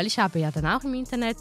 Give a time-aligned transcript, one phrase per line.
[0.00, 1.36] Weil ich habe ja dann auch im Internet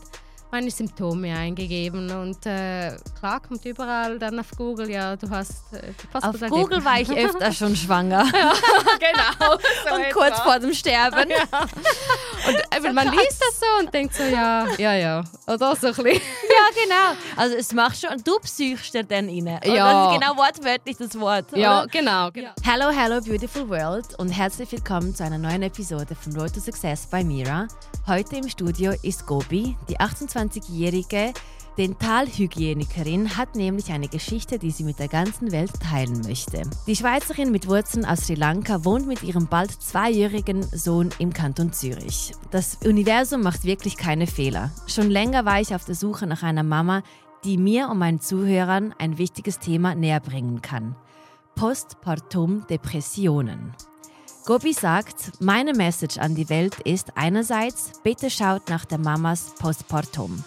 [0.51, 5.93] meine Symptome eingegeben und äh, klar kommt überall dann auf Google, ja, du hast äh,
[6.11, 8.25] Auf Google war ich öfter schon schwanger.
[8.25, 8.51] ja,
[8.99, 9.57] genau.
[9.87, 10.43] So und kurz war.
[10.43, 11.29] vor dem Sterben.
[11.29, 11.67] Ja.
[12.49, 15.23] Und äh, man liest das so und denkt so, ja, ja, ja.
[15.47, 16.21] Oder so ein bisschen.
[16.49, 17.19] Ja, genau.
[17.37, 19.59] Also es macht schon, du psychst dir dann rein.
[19.63, 20.07] Ja.
[20.07, 21.45] Das ist genau wortwörtlich das Wort.
[21.55, 22.31] Ja, genau.
[22.31, 22.49] genau.
[22.63, 27.07] Hello, hello, beautiful world und herzlich willkommen zu einer neuen Episode von Road to Success
[27.07, 27.67] bei Mira.
[28.07, 31.33] Heute im Studio ist Gobi, die 28 21-jährige
[31.77, 36.63] Dentalhygienikerin hat nämlich eine Geschichte, die sie mit der ganzen Welt teilen möchte.
[36.87, 41.71] Die Schweizerin mit Wurzeln aus Sri Lanka wohnt mit ihrem bald zweijährigen Sohn im Kanton
[41.71, 42.33] Zürich.
[42.51, 44.71] Das Universum macht wirklich keine Fehler.
[44.87, 47.03] Schon länger war ich auf der Suche nach einer Mama,
[47.43, 50.95] die mir und meinen Zuhörern ein wichtiges Thema näher bringen kann.
[51.55, 53.73] Postpartum Depressionen.
[54.45, 60.43] Gobi sagt, meine Message an die Welt ist einerseits, bitte schaut nach der Mamas Postpartum.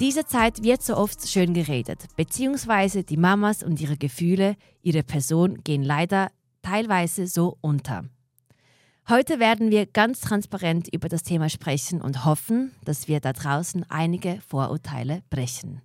[0.00, 5.64] Diese Zeit wird so oft schön geredet, beziehungsweise die Mamas und ihre Gefühle, ihre Person
[5.64, 6.30] gehen leider
[6.62, 8.04] teilweise so unter.
[9.08, 13.86] Heute werden wir ganz transparent über das Thema sprechen und hoffen, dass wir da draußen
[13.88, 15.82] einige Vorurteile brechen.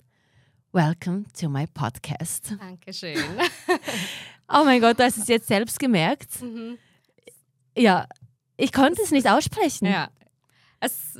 [0.73, 2.55] Welcome to my podcast.
[2.59, 3.17] Dankeschön.
[4.47, 6.39] oh mein Gott, du hast es jetzt selbst gemerkt.
[6.39, 6.77] Mhm.
[7.75, 8.07] Ja,
[8.57, 9.87] ich konnte es nicht aussprechen.
[9.87, 10.09] Ja.
[10.79, 11.17] Es,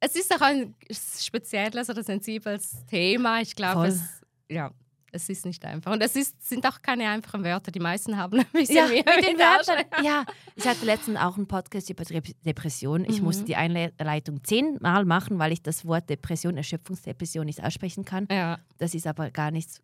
[0.00, 3.40] es ist auch ein spezielles oder sensibles Thema.
[3.40, 4.00] Ich glaube, es,
[4.48, 4.72] ja,
[5.12, 5.92] es ist nicht einfach.
[5.92, 7.70] Und es ist, sind auch keine einfachen Wörter.
[7.70, 9.04] Die meisten haben ein bisschen ja, mehr.
[9.04, 10.24] Mit den Wörtern, ja,
[10.56, 13.04] ich hatte letztens auch einen Podcast über Depression.
[13.04, 13.26] Ich mhm.
[13.26, 18.26] musste die Einleitung zehnmal machen, weil ich das Wort Depression, Erschöpfungsdepression nicht aussprechen kann.
[18.30, 18.58] Ja.
[18.78, 19.82] Das ist aber gar nichts,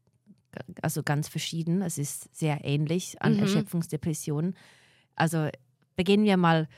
[0.80, 1.82] also ganz verschieden.
[1.82, 3.40] Es ist sehr ähnlich an mhm.
[3.40, 4.54] Erschöpfungsdepression.
[5.14, 5.48] Also
[5.96, 6.68] beginnen wir mal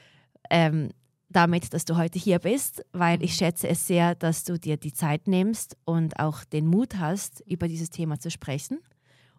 [0.51, 0.91] ähm,
[1.29, 4.93] damit, dass du heute hier bist, weil ich schätze es sehr, dass du dir die
[4.93, 8.79] Zeit nimmst und auch den Mut hast, über dieses Thema zu sprechen.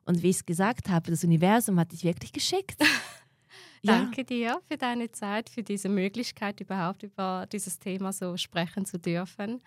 [0.05, 2.79] Und wie ich es gesagt habe, das Universum hat dich wirklich geschickt.
[3.83, 8.99] Danke dir für deine Zeit, für diese Möglichkeit, überhaupt über dieses Thema so sprechen zu
[8.99, 9.61] dürfen.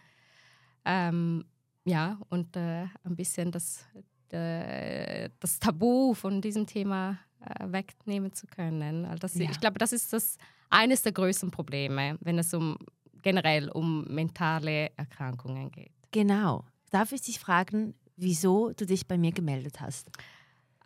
[0.84, 1.44] Ähm,
[1.84, 3.86] ja, und äh, ein bisschen das,
[4.30, 7.18] äh, das Tabu von diesem Thema
[7.60, 9.04] wegnehmen zu können.
[9.04, 9.50] Also das, ja.
[9.50, 10.36] Ich glaube, das ist das
[10.70, 12.76] eines der größten Probleme, wenn es um
[13.22, 15.92] generell um mentale Erkrankungen geht.
[16.10, 16.64] Genau.
[16.90, 20.10] Darf ich dich fragen, wieso du dich bei mir gemeldet hast?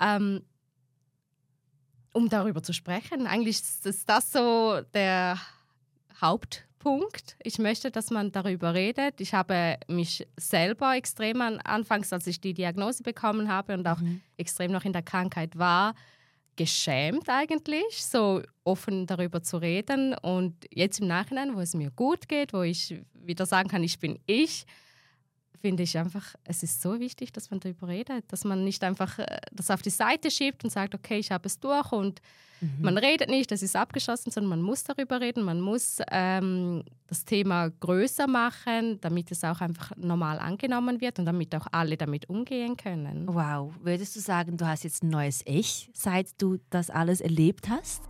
[0.01, 0.43] Ähm,
[2.13, 3.27] um darüber zu sprechen.
[3.27, 5.39] Eigentlich ist das so der
[6.21, 7.37] Hauptpunkt.
[7.43, 9.21] Ich möchte, dass man darüber redet.
[9.21, 14.01] Ich habe mich selber extrem an, anfangs, als ich die Diagnose bekommen habe und auch
[14.01, 14.23] mhm.
[14.39, 15.95] extrem noch in der Krankheit war,
[16.57, 20.15] geschämt eigentlich, so offen darüber zu reden.
[20.15, 23.99] Und jetzt im Nachhinein, wo es mir gut geht, wo ich wieder sagen kann, ich
[23.99, 24.67] bin ich,
[25.61, 29.19] finde ich einfach, es ist so wichtig, dass man darüber redet, dass man nicht einfach
[29.19, 32.21] äh, das auf die Seite schiebt und sagt, okay, ich habe es durch und
[32.61, 32.79] mhm.
[32.81, 37.25] man redet nicht, das ist abgeschlossen, sondern man muss darüber reden, man muss ähm, das
[37.25, 42.29] Thema größer machen, damit es auch einfach normal angenommen wird und damit auch alle damit
[42.29, 43.27] umgehen können.
[43.29, 47.69] Wow, würdest du sagen, du hast jetzt ein neues Ich, seit du das alles erlebt
[47.69, 48.03] hast?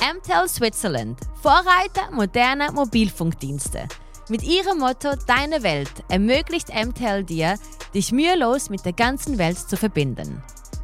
[0.00, 3.88] MTEL Switzerland, Vorreiter moderner Mobilfunkdienste.
[4.30, 7.58] Mit ihrem Motto Deine Welt ermöglicht MTEL dir,
[7.94, 10.42] dich mühelos mit der ganzen Welt zu verbinden.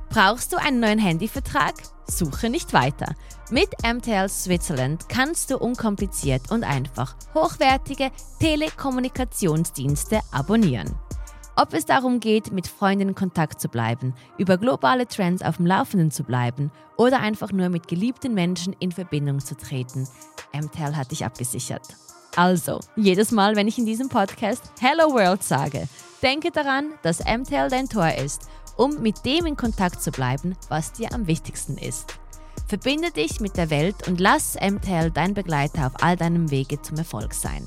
[0.09, 1.75] Brauchst du einen neuen Handyvertrag?
[2.07, 3.15] Suche nicht weiter.
[3.51, 8.11] Mit MTL Switzerland kannst du unkompliziert und einfach hochwertige
[8.41, 10.95] Telekommunikationsdienste abonnieren.
[11.57, 15.67] Ob es darum geht, mit Freunden in Kontakt zu bleiben, über globale Trends auf dem
[15.67, 20.09] Laufenden zu bleiben oder einfach nur mit geliebten Menschen in Verbindung zu treten,
[20.55, 21.95] MTEL hat dich abgesichert.
[22.37, 25.89] Also, jedes Mal, wenn ich in diesem Podcast Hello World sage,
[26.21, 30.93] denke daran, dass MTL dein Tor ist, um mit dem in Kontakt zu bleiben, was
[30.93, 32.19] dir am wichtigsten ist.
[32.67, 36.97] Verbinde dich mit der Welt und lass MTL dein Begleiter auf all deinem Wege zum
[36.97, 37.65] Erfolg sein.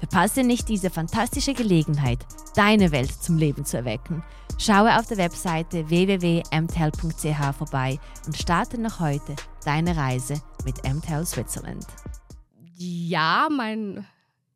[0.00, 4.24] Verpasse nicht diese fantastische Gelegenheit, deine Welt zum Leben zu erwecken.
[4.58, 11.86] Schaue auf der Webseite www.mtel.ch vorbei und starte noch heute deine Reise mit MTEL Switzerland
[12.82, 14.06] ja, mein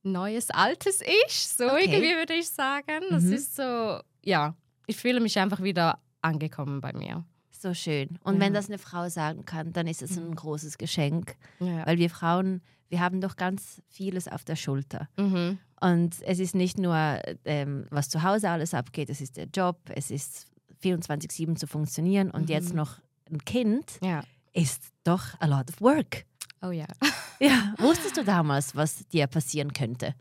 [0.03, 1.85] neues, altes Ich, so okay.
[1.85, 3.03] irgendwie würde ich sagen.
[3.11, 3.33] Das mhm.
[3.33, 4.55] ist so, ja,
[4.87, 7.25] ich fühle mich einfach wieder angekommen bei mir.
[7.51, 8.19] So schön.
[8.23, 8.41] Und ja.
[8.41, 10.37] wenn das eine Frau sagen kann, dann ist es ein mhm.
[10.37, 11.37] großes Geschenk.
[11.59, 11.87] Ja.
[11.87, 15.09] Weil wir Frauen, wir haben doch ganz vieles auf der Schulter.
[15.17, 15.59] Mhm.
[15.81, 16.97] Und es ist nicht nur,
[17.45, 20.47] ähm, was zu Hause alles abgeht, es ist der Job, es ist
[20.83, 22.49] 24-7 zu funktionieren und mhm.
[22.49, 22.99] jetzt noch
[23.31, 24.23] ein Kind ja.
[24.53, 26.25] ist doch a lot of work.
[26.63, 26.87] Oh ja.
[27.39, 30.15] Ja, wusstest du damals, was dir passieren könnte?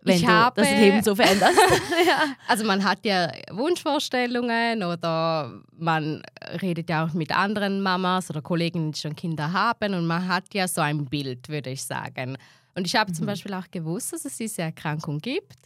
[0.00, 1.58] wenn Ich du habe- das Leben so veränderst?
[2.06, 2.34] ja.
[2.46, 6.22] Also man hat ja Wunschvorstellungen oder man
[6.62, 10.54] redet ja auch mit anderen Mamas oder Kollegen, die schon Kinder haben und man hat
[10.54, 12.38] ja so ein Bild, würde ich sagen.
[12.74, 15.56] Und ich habe zum Beispiel auch gewusst, dass es diese Erkrankung gibt.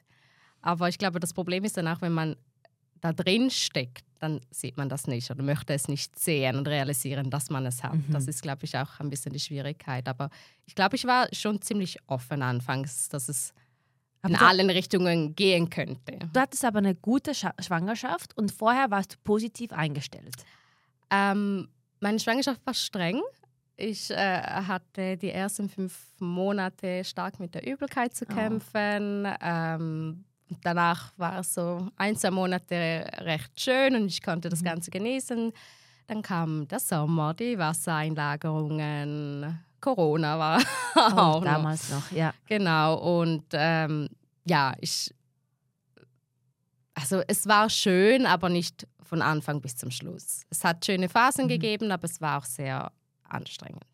[0.62, 2.37] Aber ich glaube, das Problem ist dann auch, wenn man
[3.02, 7.28] da drin steckt, dann sieht man das nicht oder möchte es nicht sehen und realisieren,
[7.31, 7.99] dass man es hat.
[8.08, 10.08] Das ist, glaube ich, auch ein bisschen die Schwierigkeit.
[10.08, 10.31] Aber
[10.64, 13.52] ich glaube, ich war schon ziemlich offen anfangs, dass es
[14.25, 16.20] in Aber da- allen Richtungen gehen könnte.
[16.32, 20.37] Du hattest aber eine gute Scha Schwangerschaft und vorher warst du positiv eingestellt.
[21.10, 21.69] Ähm,
[22.00, 23.20] meine Schwangerschaft war streng.
[23.76, 28.32] Ich äh, hatte die ersten fünf Monate stark mit der Übelkeit zu Oh.
[28.32, 29.26] kämpfen.
[29.40, 34.50] Ähm, und danach war es so ein, zwei Monate recht schön und ich konnte Mhm.
[34.50, 35.52] das Ganze genießen.
[36.08, 40.58] Dann kam der Sommer, die Wassereinlagerungen, Corona war
[40.94, 41.44] auch Oh, noch.
[41.44, 42.32] damals noch, ja.
[42.46, 44.08] Genau, und ähm,
[44.44, 45.12] ja, ich.
[46.94, 50.43] Also, es war schön, aber nicht von Anfang bis zum Schluss.
[50.50, 51.48] Es hat schöne Phasen Mhm.
[51.48, 52.93] gegeben, aber es war auch sehr
[53.25, 53.84] anstrengend.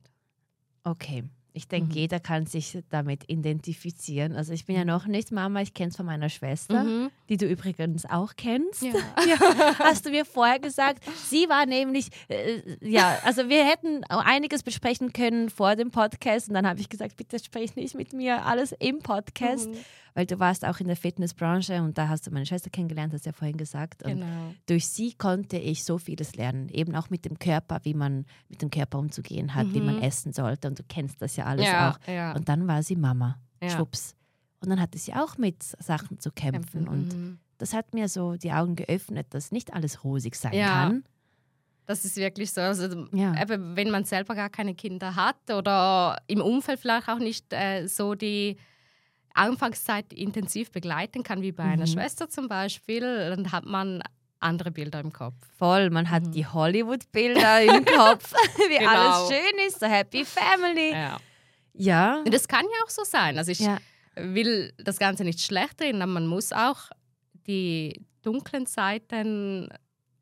[0.84, 1.25] Okay.
[1.58, 1.94] Ich denke, Mhm.
[1.96, 4.37] jeder kann sich damit identifizieren.
[4.37, 7.10] Also ich bin ja noch nicht Mama, ich kenne es von meiner Schwester, Mhm.
[7.28, 8.82] Die du übrigens auch kennst.
[9.28, 9.78] Ja.
[9.78, 11.02] Hast du mir vorher gesagt.
[11.28, 16.54] Sie war nämlich, äh, ja, also wir hätten einiges besprechen können vor dem Podcast und
[16.54, 19.76] dann habe ich gesagt, bitte sprich nicht mit mir, alles im Podcast, Mhm.
[20.14, 23.26] weil du warst auch in der Fitnessbranche und da hast du meine Schwester kennengelernt, hast
[23.26, 24.02] du ja vorhin gesagt.
[24.04, 24.54] Und Genau.
[24.66, 28.62] durch sie konnte ich so vieles lernen, eben auch mit dem Körper, wie man mit
[28.62, 30.02] dem Körper umzugehen hat, wie man Mhm.
[30.02, 32.08] essen sollte und du kennst das ja alles Ja, auch.
[32.08, 32.32] ja.
[32.32, 33.70] Und dann war sie Mama, Ja.
[33.70, 34.14] schwupps.
[34.60, 37.38] Und dann hatte sie auch mit Sachen zu kämpfen und Mhm.
[37.58, 40.66] das hat mir so die Augen geöffnet, dass nicht alles rosig sein Ja.
[40.88, 41.05] kann.
[41.87, 42.60] Das ist wirklich so.
[42.60, 43.34] Also, Ja.
[43.49, 48.14] wenn man selber gar keine Kinder hat oder im Umfeld vielleicht auch nicht äh, so
[48.14, 48.56] die
[49.34, 51.93] Anfangszeit intensiv begleiten kann, wie bei einer Mhm.
[51.93, 54.02] Schwester zum Beispiel, dann hat man
[54.40, 55.34] andere Bilder im Kopf.
[55.56, 56.32] Voll, man hat Mhm.
[56.32, 57.84] die Hollywood-Bilder im
[58.19, 58.32] Kopf,
[58.69, 58.90] wie Genau.
[58.90, 60.93] alles schön ist, so Happy Family.
[60.93, 61.19] Ja.
[61.75, 63.38] Ja, Und das kann ja auch so sein.
[63.38, 63.78] Also ich ja.
[64.23, 66.91] Will das Ganze nicht schlecht reden, aber man muss auch
[67.47, 69.69] die dunklen Seiten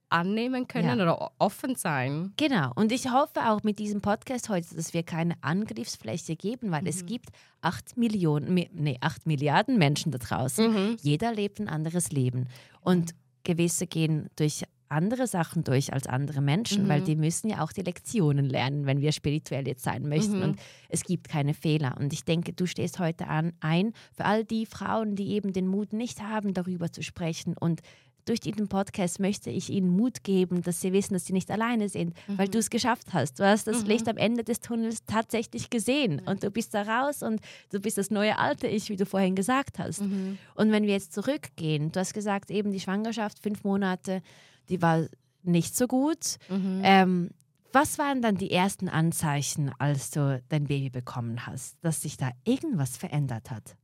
[0.09, 1.03] annehmen können Ja.
[1.03, 2.33] oder offen sein.
[2.37, 2.71] Genau.
[2.77, 7.07] Und ich hoffe auch mit diesem Podcast heute, dass wir keine Angriffsfläche geben, weil es
[7.07, 10.97] gibt acht Millionen, mi- nee, acht Milliarden Menschen da draußen.
[11.01, 12.47] Jeder lebt ein anderes Leben.
[12.81, 16.89] Und gewisse gehen durch andere Sachen durch als andere Menschen, Mhm.
[16.89, 20.37] weil die müssen ja auch die Lektionen lernen, wenn wir spirituell jetzt sein möchten.
[20.39, 20.43] Mhm.
[20.43, 21.97] Und es gibt keine Fehler.
[21.99, 25.67] Und ich denke, du stehst heute an, ein für all die Frauen, die eben den
[25.67, 27.57] Mut nicht haben, darüber zu sprechen.
[27.59, 27.81] Und
[28.27, 31.89] durch diesen Podcast möchte ich ihnen Mut geben, dass sie wissen, dass sie nicht alleine
[31.89, 33.39] sind, weil du es geschafft hast.
[33.39, 33.87] Du hast das Mhm.
[33.89, 37.41] Licht am Ende des Tunnels tatsächlich gesehen und du bist da raus und
[37.71, 40.01] du bist das neue alte Ich, wie du vorhin gesagt hast.
[40.03, 40.39] Mhm.
[40.57, 44.23] Und wenn wir jetzt zurückgehen, du hast gesagt, eben die Schwangerschaft, fünf Monate,
[44.69, 45.07] die war
[45.43, 46.37] nicht so gut.
[46.49, 46.81] Mhm.
[46.85, 47.31] Ähm,
[47.73, 52.31] was waren dann die ersten Anzeichen, als du dein Baby bekommen hast, dass sich da
[52.45, 53.77] irgendwas verändert hat?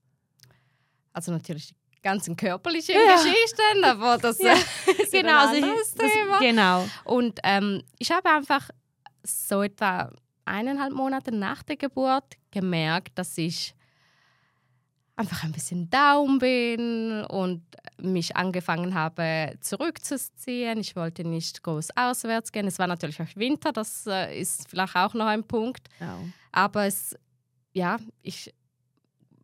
[1.12, 3.14] Also natürlich die ganzen körperlichen Ja.
[3.16, 6.38] Geschichten, aber das Ja, ist Genau, ein also ich- anderes das- Thema.
[6.38, 6.88] genau.
[7.04, 8.70] Und ähm, ich habe einfach
[9.24, 10.10] so etwa
[10.44, 13.74] eineinhalb Monate nach der Geburt gemerkt, dass ich
[15.16, 17.62] einfach ein bisschen down bin und
[17.98, 20.80] mich angefangen habe zurückzuziehen.
[20.80, 22.66] Ich wollte nicht groß auswärts gehen.
[22.66, 25.88] Es war natürlich auch Winter, das äh, ist vielleicht auch noch ein Punkt.
[26.50, 27.16] Aber es,
[27.72, 28.52] ja, ich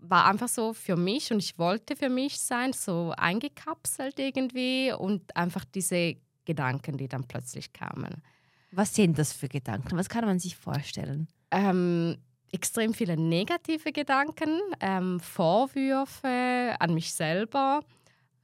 [0.00, 5.36] war einfach so für mich und ich wollte für mich sein, so eingekapselt irgendwie und
[5.36, 8.22] einfach diese Gedanken, die dann plötzlich kamen.
[8.70, 9.96] Was sind das für Gedanken?
[9.96, 11.28] Was kann man sich vorstellen?
[11.50, 12.18] Ähm,
[12.52, 17.80] extrem viele negative Gedanken, ähm, Vorwürfe an mich selber,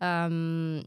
[0.01, 0.85] ähm,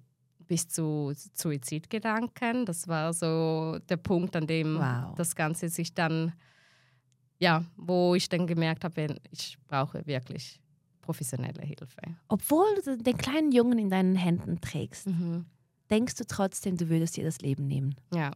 [0.48, 2.66] bis zu Suizidgedanken.
[2.66, 5.16] Das war so der Punkt, an dem Wow.
[5.16, 6.34] das Ganze sich dann,
[7.40, 10.60] ja, wo ich dann gemerkt habe, ich brauche wirklich
[11.02, 12.02] professionelle Hilfe.
[12.28, 15.46] Obwohl du den kleinen Jungen in deinen Händen trägst, Mhm.
[15.90, 17.96] denkst du trotzdem, du würdest dir das Leben nehmen.
[18.14, 18.32] Ja.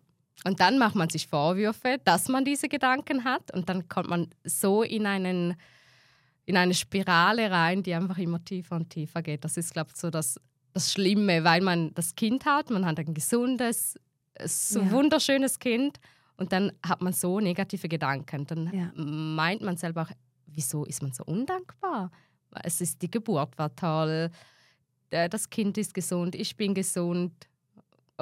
[0.45, 3.53] Und dann macht man sich Vorwürfe, dass man diese Gedanken hat.
[3.53, 5.55] Und dann kommt man so in, einen,
[6.45, 9.43] in eine Spirale rein, die einfach immer tiefer und tiefer geht.
[9.45, 10.39] Das ist, glaube ich, so das,
[10.73, 13.99] das Schlimme, weil man das Kind hat, man hat ein gesundes,
[14.43, 14.91] so Ja.
[14.91, 15.99] wunderschönes Kind.
[16.37, 18.47] Und dann hat man so negative Gedanken.
[18.47, 18.91] Dann Ja.
[18.95, 20.11] meint man selber auch,
[20.47, 22.09] wieso ist man so undankbar?
[22.63, 24.29] Es ist die Geburt war toll,
[25.11, 27.31] äh, das Kind ist gesund, ich bin gesund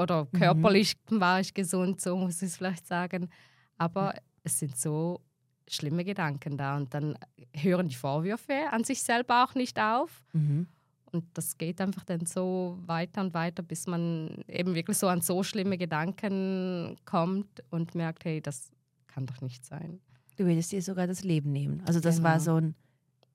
[0.01, 0.39] oder Mhm.
[0.39, 3.29] körperlich war ich gesund, so muss ich es vielleicht sagen.
[3.77, 4.13] Aber
[4.43, 5.21] es sind so
[5.67, 7.15] schlimme Gedanken da und dann
[7.55, 10.23] hören die Vorwürfe an sich selber auch nicht auf.
[10.33, 10.67] Mhm.
[11.11, 15.21] Und das geht einfach dann so weiter und weiter, bis man eben wirklich so an
[15.21, 18.71] so schlimme Gedanken kommt und merkt, hey, das
[19.07, 19.99] kann doch nicht sein.
[20.37, 21.81] Du würdest dir sogar das Leben nehmen.
[21.87, 22.29] Also das Genau.
[22.29, 22.75] war so ein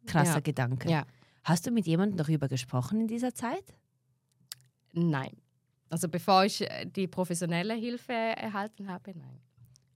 [0.06, 0.40] krasser Ja.
[0.40, 0.88] Gedanke.
[0.90, 1.04] Ja.
[1.42, 3.74] Hast du mit jemandem darüber gesprochen in dieser Zeit?
[4.92, 5.32] Nein.
[5.90, 9.40] Also bevor ich äh, die professionelle Hilfe erhalten habe, nein.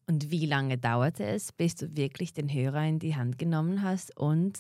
[0.07, 4.17] Und wie lange dauerte es, bis du wirklich den Hörer in die Hand genommen hast
[4.17, 4.59] und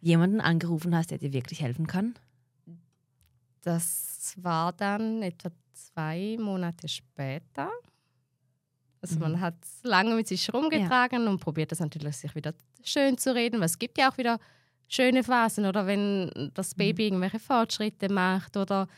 [0.00, 2.14] jemanden angerufen hast, der dir wirklich helfen kann?
[3.62, 7.70] Das war dann etwa zwei Monate später.
[9.02, 9.20] Also Mhm.
[9.20, 13.60] man hat lange mit sich rumgetragen und probiert das natürlich sich wieder schön zu reden,
[13.60, 14.38] weil es gibt ja auch wieder
[14.88, 18.88] schöne Phasen oder wenn das Baby irgendwelche Fortschritte macht oder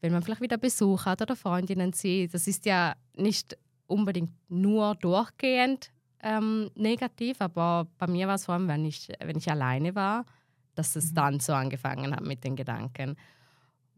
[0.00, 2.34] wenn man vielleicht wieder Besuch hat oder Freundinnen sieht.
[2.34, 5.90] Das ist ja nicht unbedingt nur durchgehend
[6.22, 10.24] ähm, negativ, aber bei mir war es vor allem, wenn ich, wenn ich alleine war,
[10.74, 13.16] dass es dann so angefangen hat mit den Gedanken.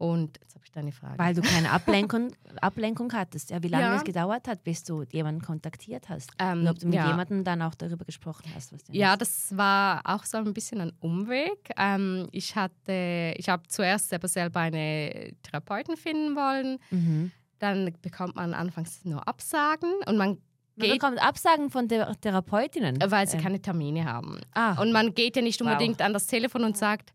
[0.01, 1.19] Und jetzt habe ich deine Frage.
[1.19, 3.51] Weil du keine Ablenkung, Ablenkung hattest.
[3.51, 3.95] Ja, wie lange Ja.
[3.97, 6.31] es gedauert hat, bis du jemanden kontaktiert hast.
[6.39, 7.07] Ähm, Und ob du mit ja.
[7.07, 8.73] jemandem dann auch darüber gesprochen hast.
[8.73, 9.21] Was Ja, ist.
[9.21, 11.69] das war auch so ein bisschen ein Umweg.
[11.77, 16.79] Ähm, ich hatte, ich habe zuerst aber selber eine Therapeutin finden wollen.
[16.89, 17.31] Mhm.
[17.59, 20.37] Dann bekommt man anfangs nur Absagen und man Man
[20.77, 22.97] geht, bekommt Absagen von der Therapeutinnen.
[23.05, 24.39] weil sie Ähm, keine Termine haben.
[24.55, 25.67] ah, Und man geht ja nicht Wow.
[25.67, 27.13] unbedingt an das Telefon und sagt,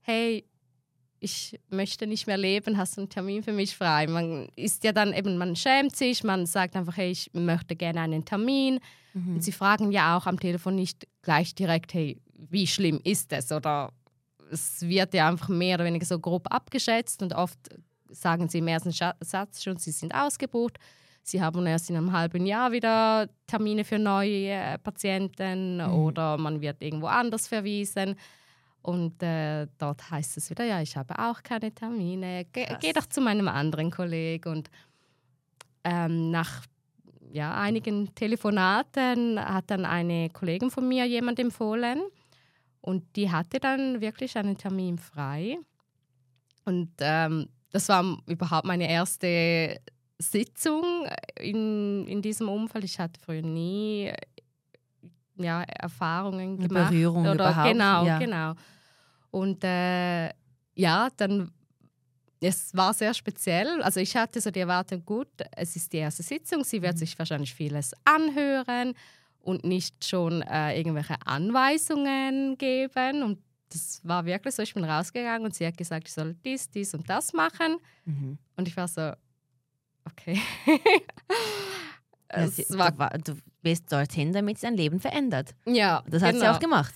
[0.00, 0.44] hey,
[1.20, 4.06] ich möchte nicht mehr leben, hast du einen Termin für mich frei?
[4.06, 8.00] Man ist ja dann eben, man schämt sich, man sagt einfach, hey, ich möchte gerne
[8.00, 8.80] einen Termin.
[9.14, 9.34] mhm.
[9.36, 13.50] Und sie fragen ja auch am Telefon nicht gleich direkt, hey, wie schlimm ist es?
[13.50, 13.92] Oder
[14.50, 17.58] es wird ja einfach mehr oder weniger so grob abgeschätzt und oft
[18.10, 20.78] sagen sie im ersten Satz schon, sie sind ausgebucht.
[21.22, 25.92] Sie haben erst in einem halben Jahr wieder Termine für neue äh, Patienten Mhm.
[25.92, 28.14] oder man wird irgendwo anders verwiesen.
[28.86, 32.44] Und äh, dort heißt es wieder, ja, ich habe auch keine Termine.
[32.52, 32.78] Ge Krass.
[32.80, 34.48] geh doch zu meinem anderen Kollegen.
[34.48, 34.70] Und
[35.82, 36.62] ähm, nach
[37.32, 42.00] ja, einigen Telefonaten hat dann eine Kollegin von mir jemand empfohlen.
[42.80, 45.58] Und die hatte dann wirklich einen Termin frei.
[46.64, 49.80] Und ähm, das war überhaupt meine erste
[50.16, 51.08] Sitzung
[51.40, 52.84] in, in diesem Umfeld.
[52.84, 54.12] Ich hatte früher nie
[55.38, 56.90] ja, Erfahrungen gemacht.
[56.90, 58.18] Berührung oder, überhaupt, Genau, ja.
[58.20, 58.54] genau.
[59.30, 60.28] Und äh,
[60.74, 61.50] ja, dann,
[62.40, 63.82] es war sehr speziell.
[63.82, 66.84] Also ich hatte so die Erwartung, gut, es ist die erste Sitzung, sie Mhm.
[66.84, 68.94] wird sich wahrscheinlich vieles anhören
[69.40, 73.22] und nicht schon äh, irgendwelche Anweisungen geben.
[73.22, 73.38] Und
[73.70, 76.94] das war wirklich so, ich bin rausgegangen und sie hat gesagt, ich soll dies, dies
[76.94, 77.78] und das machen.
[78.04, 78.38] Mhm.
[78.56, 79.12] Und ich war so,
[80.04, 80.40] okay.
[82.32, 85.54] Ja, es sie- war, du, war- du bist dorthin, damit dein Leben verändert.
[85.66, 86.52] ja, Das hat sie genau.
[86.54, 86.94] auch gemacht.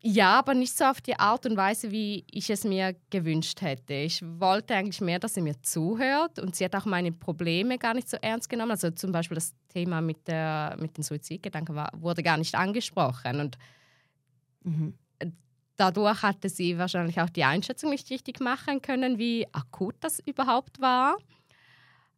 [0.00, 3.94] Ja, aber nicht so auf die Art und Weise, wie ich es mir gewünscht hätte.
[3.94, 7.94] Ich wollte eigentlich mehr, dass sie mir zuhört und sie hat auch meine Probleme gar
[7.94, 8.70] nicht so ernst genommen.
[8.70, 13.40] Also zum Beispiel das Thema mit, der, mit den Suizidgedanken war, wurde gar nicht angesprochen
[13.40, 13.58] und
[14.64, 14.94] Mhm.
[15.76, 20.80] dadurch hatte sie wahrscheinlich auch die Einschätzung nicht richtig machen können, wie akut das überhaupt
[20.80, 21.16] war.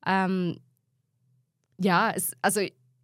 [0.07, 0.61] Ähm,
[1.79, 2.61] ja, es, also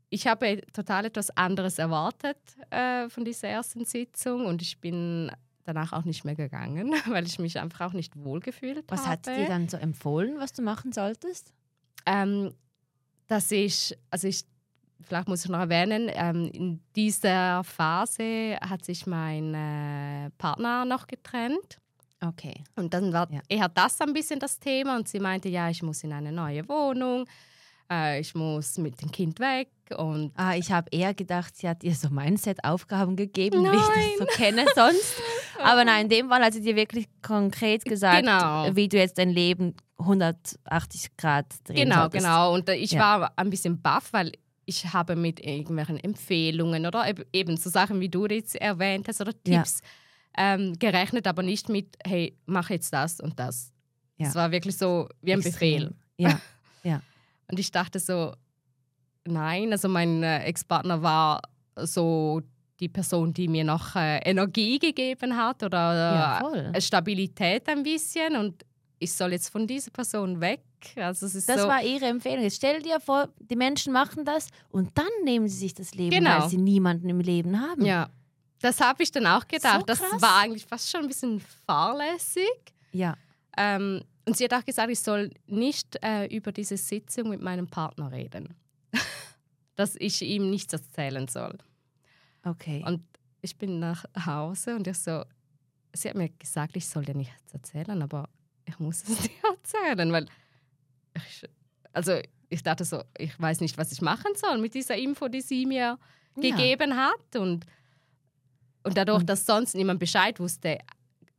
[0.08, 2.38] ich habe total etwas anderes erwartet
[2.70, 5.30] äh, von dieser ersten Sitzung und ich bin
[5.64, 9.10] danach auch nicht mehr gegangen, weil ich mich einfach auch nicht wohlgefühlt Was habe.
[9.10, 11.52] hat sie dir dann so empfohlen, was du machen solltest?
[12.06, 12.54] Ähm,
[13.26, 14.44] dass ich, also ich,
[15.02, 21.08] vielleicht muss ich noch erwähnen, ähm, in dieser Phase hat sich mein äh, Partner noch
[21.08, 21.78] getrennt.
[22.20, 22.62] Okay.
[22.76, 23.40] Und dann war Ja.
[23.48, 26.66] eher das ein bisschen das Thema und sie meinte, ja, ich muss in eine neue
[26.68, 27.26] Wohnung,
[27.90, 31.82] äh, ich muss mit dem Kind weg und Ah, ich habe eher gedacht, sie hat
[31.82, 34.04] dir so Mindset-Aufgaben gegeben, wie ich Nein.
[34.18, 35.14] das so kenne sonst.
[35.62, 38.74] Aber nein, in dem Fall hat sie dir wirklich konkret gesagt, Genau.
[38.74, 42.24] wie du jetzt dein Leben 180 Grad drehen genau, solltest.
[42.26, 42.54] genau.
[42.54, 43.20] Und äh, ich Ja.
[43.20, 44.32] war ein bisschen baff, weil
[44.64, 49.20] ich habe mit irgendwelchen Empfehlungen oder eb- eben so Sachen, wie du jetzt erwähnt hast,
[49.20, 49.58] oder Ja.
[49.58, 49.80] Tipps
[50.36, 53.72] ähm, gerechnet, aber nicht mit, hey, mach jetzt das und das.
[54.18, 54.26] Ja.
[54.28, 55.52] Es war wirklich so wie ein Extrem.
[55.84, 55.94] Befehl.
[56.18, 56.40] Ja,
[57.50, 58.32] Und ich dachte so,
[59.26, 61.40] nein, also mein äh, Ex-Partner war
[61.76, 62.42] so
[62.80, 66.80] die Person, die mir noch äh, Energie gegeben hat oder ja äh, voll.
[66.80, 68.64] Stabilität ein bisschen und
[68.98, 70.62] ich soll jetzt von dieser Person weg.
[70.96, 72.42] Also Das so, war ihre Empfehlung.
[72.42, 76.10] Jetzt stell dir vor, die Menschen machen das und dann nehmen sie sich das Leben,
[76.10, 76.42] Genau.
[76.42, 77.84] weil sie niemanden im Leben haben.
[77.84, 78.08] ja,
[78.60, 79.80] das habe ich dann auch gedacht.
[79.80, 82.48] So das war eigentlich fast schon ein bisschen fahrlässig.
[82.92, 83.16] Ja.
[83.56, 87.68] Ähm, und sie hat auch gesagt, ich soll nicht äh, über diese Sitzung mit meinem
[87.68, 88.54] Partner reden.
[89.76, 91.56] Dass ich ihm nichts erzählen soll.
[92.42, 92.82] Okay.
[92.86, 93.02] Und
[93.40, 95.24] ich bin nach Hause und ich so,
[95.92, 98.28] sie hat mir gesagt, ich soll dir nichts erzählen, aber
[98.64, 100.26] ich muss es dir erzählen, weil
[101.14, 101.48] ich,
[101.92, 102.18] also
[102.48, 105.66] ich dachte so, ich weiß nicht, was ich machen soll mit dieser Info, die sie
[105.66, 105.98] mir
[106.36, 106.56] ja.
[106.56, 107.64] gegeben hat und
[108.86, 110.78] und dadurch, dass sonst niemand Bescheid wusste,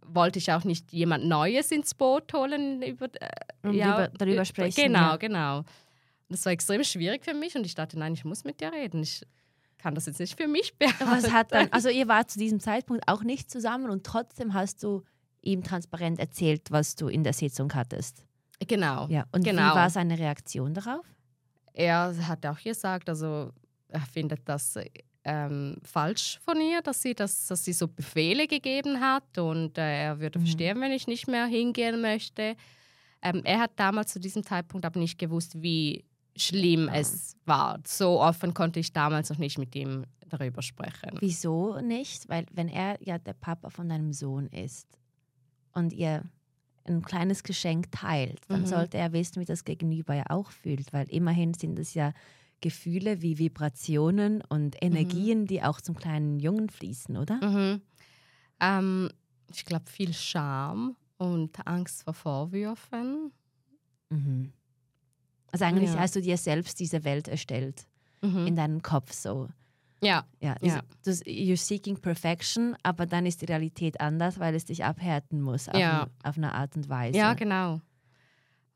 [0.07, 4.85] wollte ich auch nicht jemand Neues ins Boot holen über äh, ja, darüber sprechen.
[4.85, 5.15] Genau, ja.
[5.17, 5.63] genau.
[6.29, 9.01] Das war extrem schwierig für mich und ich dachte, nein, ich muss mit dir reden.
[9.01, 9.23] Ich
[9.77, 11.05] kann das jetzt nicht für mich behalten.
[11.05, 14.83] Was hat dann, also ihr wart zu diesem Zeitpunkt auch nicht zusammen und trotzdem hast
[14.83, 15.03] du
[15.41, 18.25] ihm transparent erzählt, was du in der Sitzung hattest.
[18.67, 19.07] Genau.
[19.07, 19.25] Ja.
[19.31, 19.71] Und genau.
[19.71, 21.05] wie war seine Reaktion darauf?
[21.73, 23.51] Er hat auch gesagt, also
[23.89, 24.77] er findet das
[25.27, 30.05] ähm, falsch von ihr, dass sie, das, dass sie so Befehle gegeben hat und äh,
[30.05, 30.45] er würde mhm.
[30.45, 32.55] verstehen, wenn ich nicht mehr hingehen möchte.
[33.21, 36.05] Ähm, er hat damals zu diesem Zeitpunkt aber nicht gewusst, wie
[36.37, 37.79] schlimm es war.
[37.85, 41.17] So offen konnte ich damals noch nicht mit ihm darüber sprechen.
[41.19, 42.29] Wieso nicht?
[42.29, 44.87] Weil wenn er ja der Papa von deinem Sohn ist
[45.73, 46.23] und ihr
[46.85, 48.67] ein kleines Geschenk teilt, dann mhm.
[48.67, 52.13] sollte er wissen, wie das Gegenüber ja auch fühlt, weil immerhin sind es ja
[52.61, 54.79] Gefühle wie Vibrationen und mhm.
[54.81, 55.47] Energien, mhm.
[55.47, 57.35] die auch zum kleinen Jungen fließen, oder?
[57.43, 57.81] Mhm.
[58.59, 59.09] Ähm,
[59.53, 63.31] ich glaube, viel Scham und Angst vor Vorwürfen.
[64.09, 64.51] Mhm.
[65.51, 65.99] Also eigentlich ja.
[65.99, 67.87] hast du dir selbst diese Welt erstellt,
[68.21, 68.47] mhm.
[68.47, 69.49] in deinem Kopf so.
[70.01, 70.25] Ja.
[70.39, 70.81] ja, ja.
[71.03, 75.67] Das, you're seeking perfection, aber dann ist die Realität anders, weil es dich abhärten muss
[75.69, 76.03] auf, ja.
[76.03, 77.17] ein, auf eine Art und Weise.
[77.17, 77.81] Ja, genau.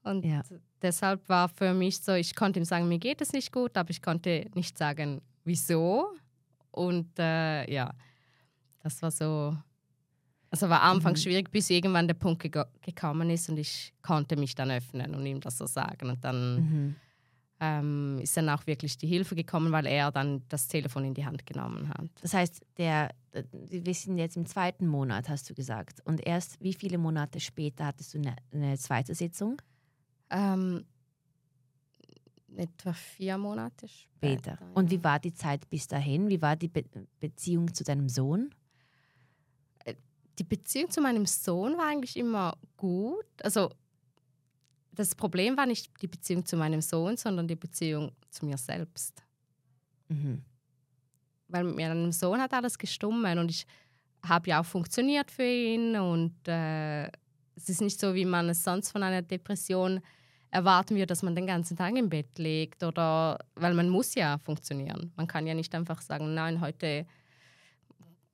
[0.04, 0.42] Und ja.
[0.82, 3.90] Deshalb war für mich so, ich konnte ihm sagen, mir geht es nicht gut, aber
[3.90, 6.08] ich konnte nicht sagen, wieso.
[6.72, 7.94] Und äh, ja,
[8.80, 9.56] das war so,
[10.50, 11.18] also war Anfang mhm.
[11.18, 15.26] schwierig, bis irgendwann der Punkt ge gekommen ist und ich konnte mich dann öffnen und
[15.26, 16.10] ihm das so sagen.
[16.10, 16.96] Und dann mhm.
[17.60, 21.26] ähm, ist dann auch wirklich die Hilfe gekommen, weil er dann das Telefon in die
[21.26, 22.10] Hand genommen hat.
[22.22, 23.12] Das heißt, der,
[23.54, 26.02] wir sind jetzt im zweiten Monat, hast du gesagt.
[26.06, 29.62] Und erst wie viele Monate später hattest du eine, eine zweite Sitzung?
[30.32, 30.86] Ähm,
[32.56, 34.54] etwa vier Monate später.
[34.54, 34.72] später.
[34.74, 36.30] Und wie war die Zeit bis dahin?
[36.30, 36.84] Wie war die Be
[37.20, 38.54] Beziehung zu deinem Sohn?
[39.86, 39.96] Äh,
[40.38, 43.26] die Beziehung zu meinem Sohn war eigentlich immer gut.
[43.44, 43.70] Also
[44.92, 49.24] das Problem war nicht die Beziehung zu meinem Sohn, sondern die Beziehung zu mir selbst.
[50.10, 50.44] Mhm.
[51.48, 53.66] Weil mit meinem Sohn hat alles gestummen und ich
[54.24, 57.08] habe ja auch funktioniert für ihn und äh,
[57.56, 60.02] es ist nicht so, wie man es sonst von einer Depression
[60.52, 64.38] erwarten wir, dass man den ganzen Tag im Bett liegt oder weil man muss ja
[64.38, 65.12] funktionieren.
[65.16, 67.06] Man kann ja nicht einfach sagen, nein, heute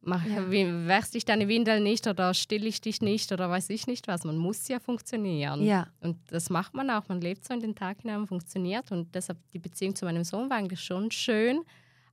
[0.01, 0.99] mach, ja.
[1.13, 4.23] ich deine Windel nicht oder still ich dich nicht oder weiß ich nicht was.
[4.23, 5.63] Man muss ja funktionieren.
[5.63, 5.88] Ja.
[5.99, 7.08] Und das macht man auch.
[7.08, 8.91] Man lebt so in den Tag hinein und funktioniert.
[8.91, 11.62] Und deshalb die Beziehung zu meinem Sohn war eigentlich schon schön.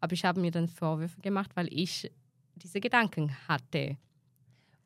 [0.01, 2.11] Aber ich habe mir dann Vorwürfe gemacht, weil ich
[2.57, 3.97] diese Gedanken hatte.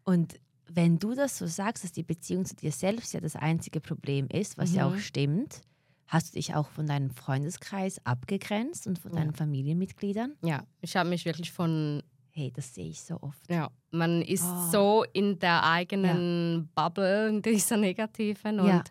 [0.05, 0.39] Und
[0.73, 4.29] wenn du das so sagst, dass die Beziehung zu dir selbst ja das einzige Problem
[4.29, 4.77] ist, was mhm.
[4.77, 5.01] ja auch mhm.
[5.01, 5.61] stimmt,
[6.07, 9.19] hast du dich auch von deinem Freundeskreis abgegrenzt und von ja.
[9.19, 10.35] deinen Familienmitgliedern?
[10.43, 12.03] Ja, ich habe mich wirklich von.
[12.31, 13.51] Hey, das sehe ich so oft.
[13.51, 14.71] Ja, man ist oh.
[14.71, 16.83] so in der eigenen ja.
[16.89, 18.61] Bubble, in dieser negativen.
[18.61, 18.85] Und ja.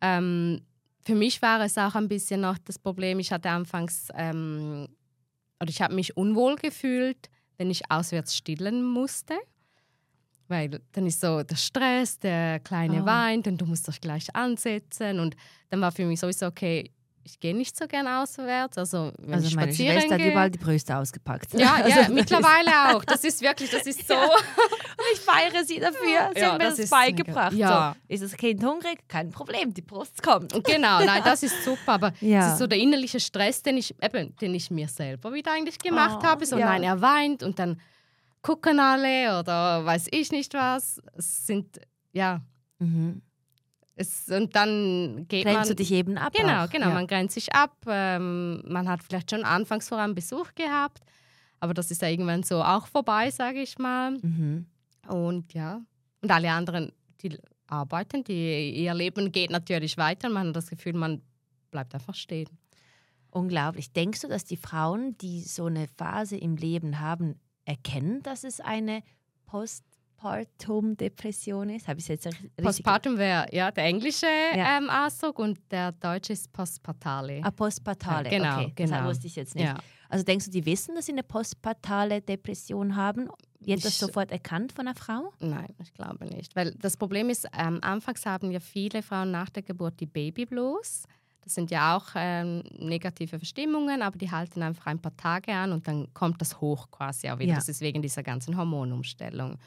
[0.00, 0.60] ähm,
[1.02, 4.88] für mich war es auch ein bisschen noch das Problem, ich hatte anfangs, ähm,
[5.60, 9.34] oder ich habe mich unwohl gefühlt, wenn ich auswärts stillen musste.
[10.52, 13.06] Weil dann ist so der Stress, der Kleine oh.
[13.06, 15.18] weint und du musst dich gleich ansetzen.
[15.18, 15.34] Und
[15.70, 16.90] dann war für mich sowieso okay,
[17.24, 18.76] ich gehe nicht so gern auswärts.
[18.76, 21.54] Also, wenn also ich meine Schwester hat überall die Brüste ausgepackt.
[21.54, 23.04] Ja, also ja mittlerweile auch.
[23.04, 24.12] Das ist wirklich, das ist so.
[24.12, 24.24] Ja.
[24.24, 26.30] Und ich feiere sie dafür.
[26.34, 27.54] Sie ja, hat mir das, das beigebracht.
[27.54, 27.96] Ja.
[28.08, 28.98] So, ist das Kind hungrig?
[29.08, 30.52] Kein Problem, die Brust kommt.
[30.64, 31.92] Genau, nein, das ist super.
[31.92, 32.46] Aber ja.
[32.46, 35.78] es ist so der innerliche Stress, den ich, eben, den ich mir selber wieder eigentlich
[35.78, 36.44] gemacht oh, habe.
[36.44, 37.80] So, nein, er weint und dann
[38.42, 41.00] gucken alle oder weiß ich nicht was.
[41.14, 41.80] Es sind,
[42.12, 42.42] ja.
[42.78, 43.22] Mhm.
[43.94, 45.68] Es, und dann geht Grenzt man.
[45.68, 46.32] du dich eben ab?
[46.34, 46.70] Genau, auch.
[46.70, 46.88] genau.
[46.88, 46.94] Ja.
[46.94, 47.76] Man grenzt sich ab.
[47.86, 51.02] Ähm, man hat vielleicht schon anfangs vor einem Besuch gehabt,
[51.60, 54.12] aber das ist ja irgendwann so auch vorbei, sage ich mal.
[54.12, 54.66] Mhm.
[55.08, 55.80] Und ja,
[56.20, 60.28] und alle anderen, die arbeiten, die, ihr Leben geht natürlich weiter.
[60.28, 61.22] Man hat das Gefühl, man
[61.70, 62.48] bleibt einfach stehen.
[63.30, 63.92] Unglaublich.
[63.92, 68.60] Denkst du, dass die Frauen, die so eine Phase im Leben haben, erkennen, dass es
[68.60, 69.02] eine
[69.46, 71.88] Postpartum-Depression ist?
[71.88, 74.78] Habe ich jetzt richtig Postpartum wäre ja der englische ja.
[74.78, 77.40] Ähm, Ausdruck und der deutsche ist postpartale.
[77.42, 78.72] Ah, postpartale, ja, genau, okay.
[78.74, 78.98] genau.
[78.98, 79.64] Das wusste ich jetzt nicht.
[79.64, 79.78] Ja.
[80.08, 83.30] Also denkst du, die wissen, dass sie eine postpartale Depression haben?
[83.60, 85.32] Wird das sofort erkannt von einer Frau?
[85.40, 86.54] Nein, ich glaube nicht.
[86.54, 91.04] Weil das Problem ist, ähm, anfangs haben ja viele Frauen nach der Geburt die Babyblues.
[91.42, 95.72] Das sind ja auch ähm, negative Verstimmungen, aber die halten einfach ein paar Tage an
[95.72, 97.50] und dann kommt das hoch quasi auch wieder.
[97.50, 97.54] Ja.
[97.56, 99.58] Das ist wegen dieser ganzen Hormonumstellung.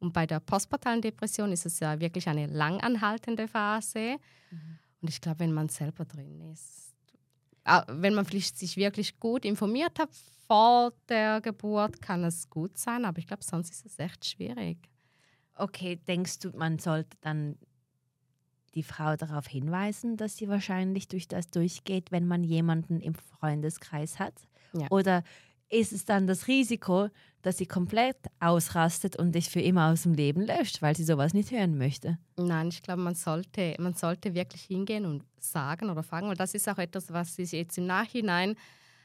[0.00, 4.16] Und bei der postpartalen Depression ist es ja wirklich eine langanhaltende Phase.
[4.50, 4.78] Mhm.
[5.00, 6.92] Und ich glaube, wenn man selber drin ist,
[7.64, 10.10] ah, wenn man vielleicht sich wirklich gut informiert hat
[10.48, 13.04] vor der Geburt, kann es gut sein.
[13.04, 14.78] Aber ich glaube, sonst ist es echt schwierig.
[15.54, 17.56] Okay, denkst du, man sollte dann
[18.74, 24.18] die Frau darauf hinweisen, dass sie wahrscheinlich durch das durchgeht, wenn man jemanden im Freundeskreis
[24.18, 24.34] hat?
[24.72, 24.86] Ja.
[24.90, 25.22] Oder
[25.68, 27.08] ist es dann das Risiko,
[27.40, 31.32] dass sie komplett ausrastet und dich für immer aus dem Leben löscht, weil sie sowas
[31.32, 32.18] nicht hören möchte?
[32.36, 36.54] Nein, ich glaube, man sollte, man sollte wirklich hingehen und sagen oder fragen, weil das
[36.54, 38.54] ist auch etwas, was ich jetzt im Nachhinein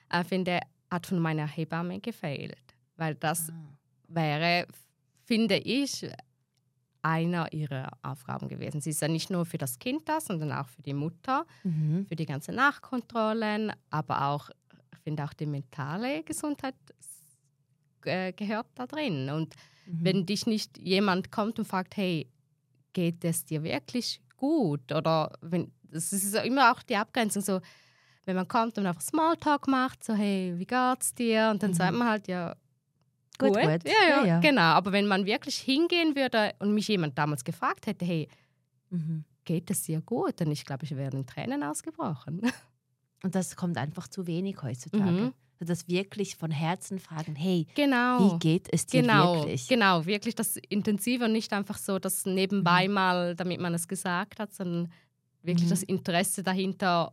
[0.09, 0.59] äh, finde,
[0.91, 2.75] hat von meiner Hebamme gefehlt.
[2.97, 3.51] Weil das
[4.07, 4.67] wäre,
[5.25, 6.05] finde ich,
[7.01, 8.81] einer ihrer Aufgaben gewesen.
[8.81, 12.05] Sie ist ja nicht nur für das Kind da, sondern auch für die Mutter, Mhm.
[12.07, 14.49] für die ganzen Nachkontrollen, aber auch,
[14.93, 16.75] ich finde auch die mentale Gesundheit
[18.05, 19.29] äh, gehört da drin.
[19.29, 19.55] Und
[19.85, 19.99] Mhm.
[20.05, 22.29] wenn dich nicht jemand kommt und fragt, hey,
[22.93, 24.91] geht es dir wirklich gut?
[24.91, 27.61] Oder wenn, das ist ja immer auch die Abgrenzung so,
[28.25, 31.49] wenn man kommt und einfach Smalltalk macht, so, hey, wie geht's dir?
[31.51, 31.75] Und dann Mhm.
[31.75, 32.55] sagt man halt, ja,
[33.37, 33.61] Gut, gut.
[33.61, 33.83] gut.
[33.85, 34.61] Ja, ja, Ja, genau.
[34.61, 38.27] Aber wenn man wirklich hingehen würde und mich jemand damals gefragt hätte, hey,
[38.89, 39.23] Mhm.
[39.45, 40.39] geht es dir gut?
[40.39, 42.41] Dann ich glaube, ich wäre in Tränen ausgebrochen.
[43.23, 45.11] Und das kommt einfach zu wenig heutzutage.
[45.11, 45.33] Mhm.
[45.59, 48.19] Also Das wirklich von Herzen fragen, hey, Genau.
[48.35, 49.67] wie geht es dir Genau, wirklich?
[49.67, 52.33] genau, wirklich das Intensive und nicht einfach so das Mhm.
[52.35, 54.91] nebenbei mal, damit man es gesagt hat, sondern
[55.41, 55.69] wirklich Mhm.
[55.71, 57.11] das Interesse dahinter,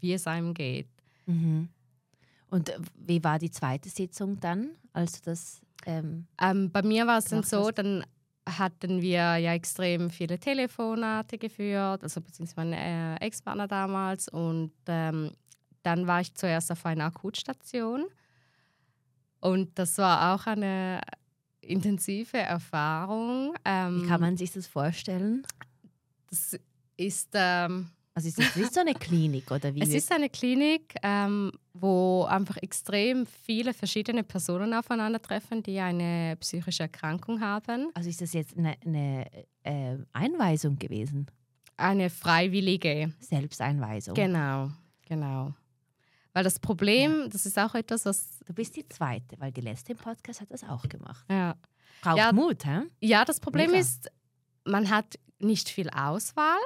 [0.00, 0.88] wie es einem geht.
[1.26, 1.68] Mhm.
[2.50, 7.06] Und äh, wie war die zweite Sitzung dann, als du das ähm, Ähm, bei mir
[7.06, 7.78] war es dann so, hast.
[7.78, 8.04] dann
[8.48, 15.32] hatten wir ja extrem viele Telefonate geführt, also beziehungsweise mein äh, Ex-Partner damals und ähm,
[15.82, 18.06] dann war ich zuerst auf einer Akutstation
[19.40, 21.00] und das war auch eine
[21.60, 23.54] intensive Erfahrung.
[23.64, 25.44] Ähm, Wie kann man sich das vorstellen?
[26.30, 26.58] Das
[26.96, 29.82] ist, ähm, Also ist das so eine Klinik oder wie?
[29.82, 36.84] es ist eine Klinik, ähm, wo einfach extrem viele verschiedene Personen aufeinandertreffen, die eine psychische
[36.84, 37.90] Erkrankung haben.
[37.92, 39.26] also ist das jetzt eine, eine
[39.64, 41.26] äh, Einweisung gewesen?
[41.76, 43.12] Eine freiwillige.
[43.20, 44.14] Selbsteinweisung.
[44.14, 44.70] Genau,
[45.06, 45.52] genau.
[46.32, 48.38] Weil das Problem, das ist auch etwas, was.
[48.46, 51.26] Du bist die zweite, weil die letzte im Podcast hat das auch gemacht.
[51.30, 51.54] Ja,
[52.00, 52.32] Braucht Ja.
[52.32, 52.80] Mut, hä?
[53.00, 53.80] ja das Problem Mega.
[53.80, 54.10] ist,
[54.64, 56.56] man hat nicht viel Auswahl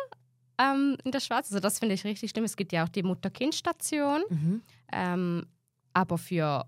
[0.60, 1.46] ähm, in der Schweiz.
[1.46, 2.44] Also, das finde ich richtig schlimm.
[2.44, 4.22] Es gibt ja auch die Mutter-Kind-Station.
[4.28, 4.62] Mhm.
[4.92, 5.46] Ähm,
[5.92, 6.66] aber für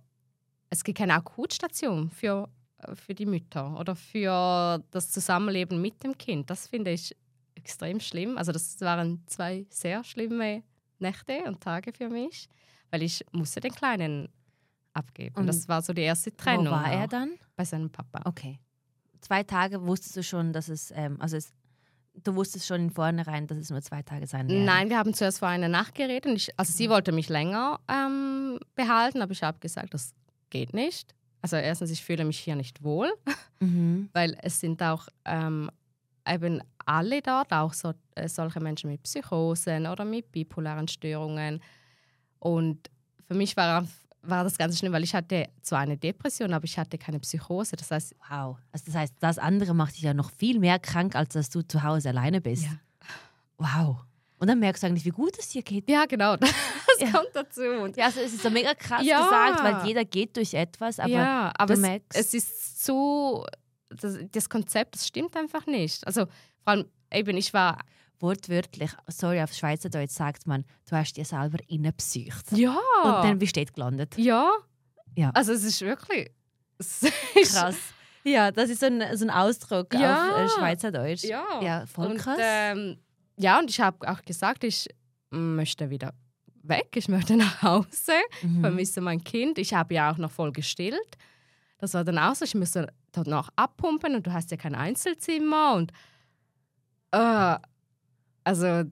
[0.73, 6.17] es gibt keine Akutstation für, äh, für die Mütter oder für das Zusammenleben mit dem
[6.17, 6.49] Kind.
[6.49, 7.15] Das finde ich
[7.55, 8.39] extrem schlimm.
[8.39, 10.63] Also das waren zwei sehr schlimme
[10.99, 12.49] Nächte und Tage für mich,
[12.91, 14.29] weil ich musste den Kleinen
[14.95, 15.37] abgeben.
[15.37, 16.67] Und das war so die erste Trennung.
[16.67, 17.33] Wo war er dann?
[17.55, 18.23] Bei seinem Papa.
[18.25, 18.59] Okay.
[19.21, 21.53] Zwei Tage wusstest du schon, dass es, ähm, also es,
[22.15, 24.65] du wusstest schon in vornherein, dass es nur zwei Tage sein werden.
[24.65, 26.27] Nein, wir haben zuerst vor einer Nacht geredet.
[26.27, 30.15] Und ich, also sie wollte mich länger ähm, behalten, aber ich habe gesagt, das
[30.51, 31.15] geht nicht.
[31.41, 33.13] Also erstens, ich fühle mich hier nicht wohl.
[33.61, 34.09] Mhm.
[34.13, 35.71] weil es sind auch ähm,
[36.29, 41.63] eben alle dort, auch so, äh, solche Menschen mit Psychosen oder mit bipolaren Störungen.
[42.39, 42.91] Und
[43.27, 43.87] für mich war,
[44.23, 47.75] war das ganz schlimm, weil ich hatte zwar eine Depression, aber ich hatte keine Psychose.
[47.77, 48.57] Das heißt, Wow.
[48.73, 51.63] Also das heißt, das andere macht dich ja noch viel mehr krank, als dass du
[51.63, 52.65] zu Hause alleine bist.
[52.65, 52.71] ja,
[53.59, 53.97] Wow.
[54.39, 55.89] Und dann merkst du eigentlich, wie gut es dir geht.
[55.89, 56.51] ja genau, das
[56.99, 57.11] Ja.
[57.13, 57.63] kommt dazu.
[57.63, 59.23] Und Ja, also es ist so mega krass Ja.
[59.23, 63.45] gesagt, weil jeder geht durch etwas, aber ja, aber du es, merkst- es ist zu,
[63.91, 66.05] das, das Konzept, das stimmt einfach nicht.
[66.07, 67.79] Also vor allem, eben, ich war,
[68.23, 72.53] wortwörtlich, sorry, auf Schweizerdeutsch sagt man, du hast dir selber innepsycht.
[72.53, 74.17] ja, Und dann bist du dort gelandet.
[74.17, 74.51] ja,
[75.17, 75.31] Ja.
[75.35, 76.31] also es ist wirklich,
[76.79, 77.03] es
[77.35, 77.77] ist, Krass.
[78.25, 80.31] Ja, das ist so ein, so ein Ausdruck Ja.
[80.31, 81.25] auf äh, Schweizerdeutsch.
[81.25, 82.39] Ja, Ja, voll und, krass.
[82.41, 82.97] ähm,
[83.37, 84.89] ja, und ich habe auch gesagt, ich
[85.31, 86.15] möchte wieder
[86.63, 88.61] weg, ich möchte nach Hause, Mhm.
[88.61, 89.59] vermisse mein Kind.
[89.59, 91.17] Ich habe ja auch noch voll gestillt.
[91.79, 94.77] Das war dann auch so, ich müsste dort noch abpumpen und du hast ja kein
[94.77, 95.91] Einzelzimmer und
[97.11, 97.57] äh,
[98.45, 98.85] also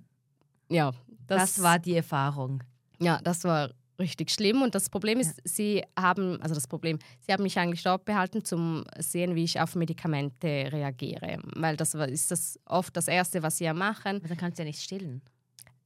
[0.68, 0.92] ja,
[1.26, 2.62] das, das war die Erfahrung.
[3.00, 4.62] ja, das war richtig schlimm.
[4.62, 8.44] Und das Problem ist, sie haben, also das Problem, sie haben mich eigentlich dort behalten,
[8.44, 11.38] zum sehen, wie ich auf Medikamente reagiere.
[11.56, 14.16] Weil das ist das oft das Erste, was sie ja machen.
[14.16, 15.20] Aber dann kannst du ja nicht stillen.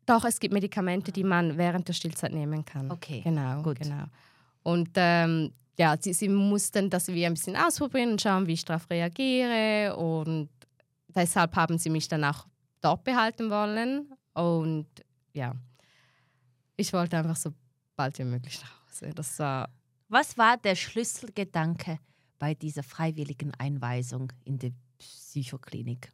[0.06, 2.90] Doch, es gibt Medikamente, die man während der Stillzeit nehmen kann.
[2.90, 3.80] Okay, Genau, gut.
[3.80, 4.04] genau.
[4.62, 8.64] Und ähm, ja, sie, sie mussten das wie ein bisschen ausprobieren und schauen, wie ich
[8.64, 9.96] darauf reagiere.
[9.96, 10.50] Und
[11.08, 12.46] deshalb haben sie mich dann auch
[12.84, 14.12] dort behalten wollen.
[14.34, 14.86] Und
[15.32, 15.54] ja,
[16.76, 17.52] ich wollte einfach so
[17.96, 19.12] bald wie möglich nach Hause.
[19.14, 19.68] Das war
[20.08, 21.98] Was war der Schlüsselgedanke
[22.38, 26.12] bei dieser freiwilligen Einweisung in die Psychoklinik?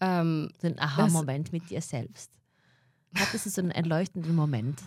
[0.00, 2.30] Ähm, So ein Aha-Moment mit dir selbst.
[3.14, 4.82] Hattest du so einen erleuchtenden Moment?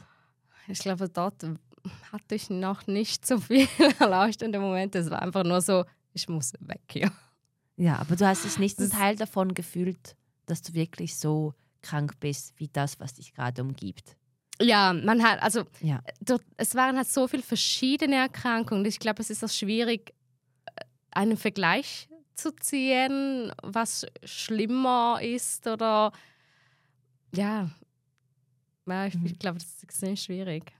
[0.68, 1.44] ich glaube, dort
[2.12, 3.68] hatte ich noch nicht so viel
[4.00, 5.00] erleuchtende Momente.
[5.00, 7.12] Es war einfach nur so, ich muss weg hier.
[7.76, 10.16] Ja, aber du hast dich nicht ein Teil davon gefühlt,
[10.50, 14.16] dass du wirklich so krank bist, wie das, was dich gerade umgibt.
[14.62, 16.02] Ja, man hat, also Ja.
[16.20, 18.84] dort, es waren halt so viele verschiedene Erkrankungen.
[18.86, 20.14] Ich glaube, es ist auch schwierig,
[20.76, 20.82] äh,
[21.12, 26.12] einen Vergleich zu ziehen, was schlimmer ist oder
[27.34, 27.70] ja.
[28.86, 29.26] ja ich, Mhm.
[29.28, 30.74] ich glaube, das ist extrem schwierig.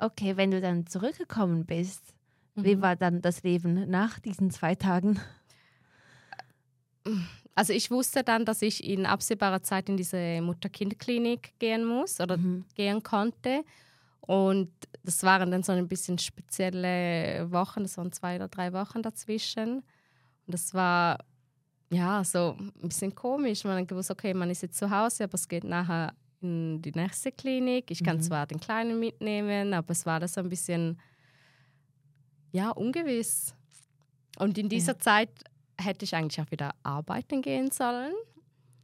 [0.00, 2.02] Okay, wenn du dann zurückgekommen bist,
[2.56, 2.82] wie Mhm.
[2.82, 5.20] war dann das Leben nach diesen zwei Tagen?
[7.54, 12.36] Also ich wusste dann, dass ich in absehbarer Zeit in diese Mutter-Kind-Klinik gehen muss oder
[12.38, 12.64] Mhm.
[12.74, 13.64] gehen konnte.
[14.20, 14.70] Und
[15.02, 19.78] das waren dann so ein bisschen spezielle Wochen, das waren zwei oder drei Wochen dazwischen.
[19.78, 21.18] Und das war
[21.90, 23.64] ja so ein bisschen komisch.
[23.64, 26.92] Man hat gewusst, okay, man ist jetzt zu Hause, aber es geht nachher in die
[26.92, 27.90] nächste Klinik.
[27.90, 28.22] Ich kann Mhm.
[28.22, 30.98] zwar den Kleinen mitnehmen, aber es war das so ein bisschen
[32.52, 33.54] ja ungewiss.
[34.38, 35.30] Und in dieser Zeit
[35.84, 38.12] hätte ich eigentlich auch wieder arbeiten gehen sollen.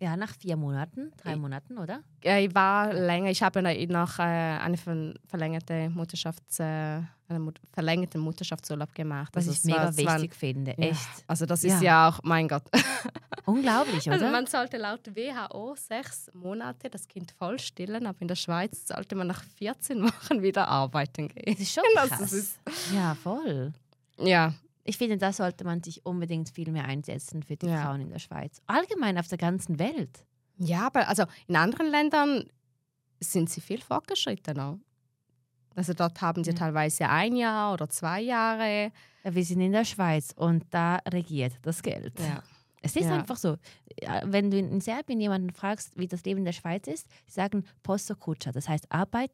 [0.00, 2.04] Ja, nach vier Monaten, drei Ich- Monaten, oder?
[2.22, 3.30] Ich war länger.
[3.30, 9.30] Ich habe noch äh, eine ver verlängerte Mutterschafts, äh, einen verlängerten Mutterschaftsurlaub gemacht.
[9.34, 10.70] Was Also ich mega war- wichtig finde.
[10.78, 10.84] Ja.
[10.90, 11.24] Echt.
[11.26, 11.74] Also das Ja.
[11.74, 12.62] ist ja auch, mein Gott.
[13.44, 14.30] Unglaublich, Also oder?
[14.32, 19.16] man sollte laut WHO sechs Monate das Kind voll stillen, aber in der Schweiz sollte
[19.16, 21.44] man nach 14 Wochen wieder arbeiten gehen.
[21.54, 22.32] das ist schon Das krass.
[22.32, 22.58] ist-
[22.94, 23.72] ja, voll.
[24.18, 24.52] Ja,
[24.88, 27.82] Ich finde, da sollte man sich unbedingt viel mehr einsetzen für die Ja.
[27.82, 28.62] Frauen in der Schweiz.
[28.66, 30.24] Allgemein auf der ganzen Welt.
[30.56, 32.44] ja, aber also in anderen Ländern
[33.20, 34.78] sind sie viel fortgeschrittener.
[35.76, 36.56] Also dort haben sie Ja.
[36.56, 38.90] teilweise ein Jahr oder zwei Jahre.
[39.24, 42.18] Ja, Wir sind in der Schweiz und da regiert das Geld.
[42.18, 42.42] Ja.
[42.80, 43.56] Es ist einfach so.
[44.24, 47.64] Wenn du in Serbien jemanden fragst, wie das Leben in der Schweiz ist, sie sagen
[47.82, 49.32] Posto Kutscha, das heißt Arbeit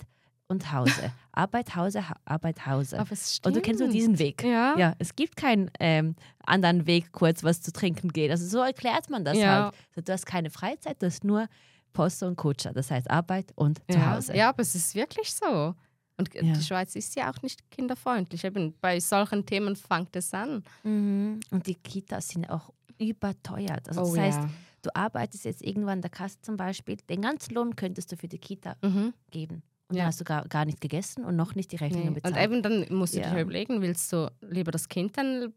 [0.48, 1.12] und Hause.
[1.32, 2.98] Arbeit, Hause, ha Arbeit, Hause.
[2.98, 4.42] Aber es Und du kennst nur diesen Weg.
[4.44, 4.76] Ja.
[4.78, 8.30] Ja, es gibt keinen ähm, anderen Weg, kurz was zu trinken geht.
[8.30, 9.72] Also so erklärt man das Ja.
[9.96, 10.08] halt.
[10.08, 11.46] Du hast keine Freizeit, du hast nur
[11.92, 13.94] Posto und Kutscha, das heißt Arbeit und Ja.
[13.94, 14.36] Zuhause.
[14.36, 15.74] ja, aber es ist wirklich so.
[16.16, 16.42] Und Ja.
[16.54, 18.44] die Schweiz ist ja auch nicht kinderfreundlich.
[18.44, 20.62] Eben bei solchen Themen fängt es an.
[20.84, 21.40] Mhm.
[21.50, 23.88] Und die Kitas sind auch überteuert.
[23.88, 24.40] Also Oh das heißt,
[24.82, 28.28] du arbeitest jetzt irgendwann an der Kasse zum Beispiel, den ganzen Lohn könntest du für
[28.28, 29.12] die Kita Mhm.
[29.30, 29.62] geben.
[29.88, 30.02] Und Ja.
[30.02, 32.16] dann hast du gar, gar nicht gegessen und noch nicht die Rechnungen Nee.
[32.16, 32.42] Und bezahlt.
[32.44, 33.30] eben dann musst du Ja.
[33.30, 35.52] dich überlegen, willst du lieber das Kind dann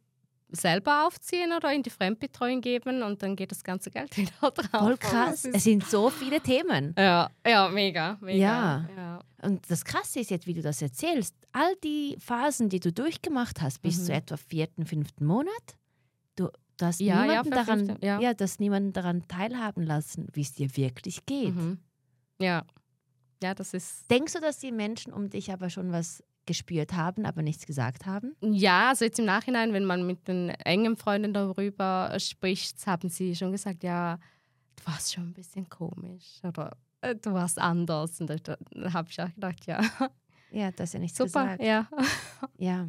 [0.50, 4.70] selber aufziehen oder in die Fremdbetreuung geben und dann geht das ganze Geld wieder drauf.
[4.82, 5.44] Voll krass.
[5.46, 6.94] Es sind so viele Themen.
[6.98, 8.38] Ja, ja, mega, mega.
[8.38, 8.90] Ja.
[8.96, 9.20] ja.
[9.44, 13.62] Und das Krasse ist jetzt, wie du das erzählst, all die Phasen, die du durchgemacht
[13.62, 14.04] hast, bis Mhm.
[14.06, 15.78] zu etwa vierten, fünften Monat,
[16.38, 18.20] du, du hast Ja, ja, niemanden, für daran, fünften, ja.
[18.22, 21.56] ja, niemanden daran teilhaben lassen, wie es dir wirklich geht.
[21.56, 21.80] Mhm.
[22.40, 22.64] Ja.
[23.42, 24.10] Ja, das ist.
[24.10, 28.06] Denkst du, dass die Menschen um dich aber schon was gespürt haben, aber nichts gesagt
[28.06, 28.36] haben?
[28.42, 33.36] Ja, also jetzt im Nachhinein, wenn man mit den engen Freunden darüber spricht, haben sie
[33.36, 34.18] schon gesagt, ja,
[34.78, 38.20] du warst schon ein bisschen komisch oder äh, du warst anders.
[38.22, 39.82] Und da, da habe ich auch gedacht, ja,
[40.52, 41.64] Ja, das ist ja nichts super, gesagt.
[41.64, 41.88] ja.
[42.58, 42.88] Ja.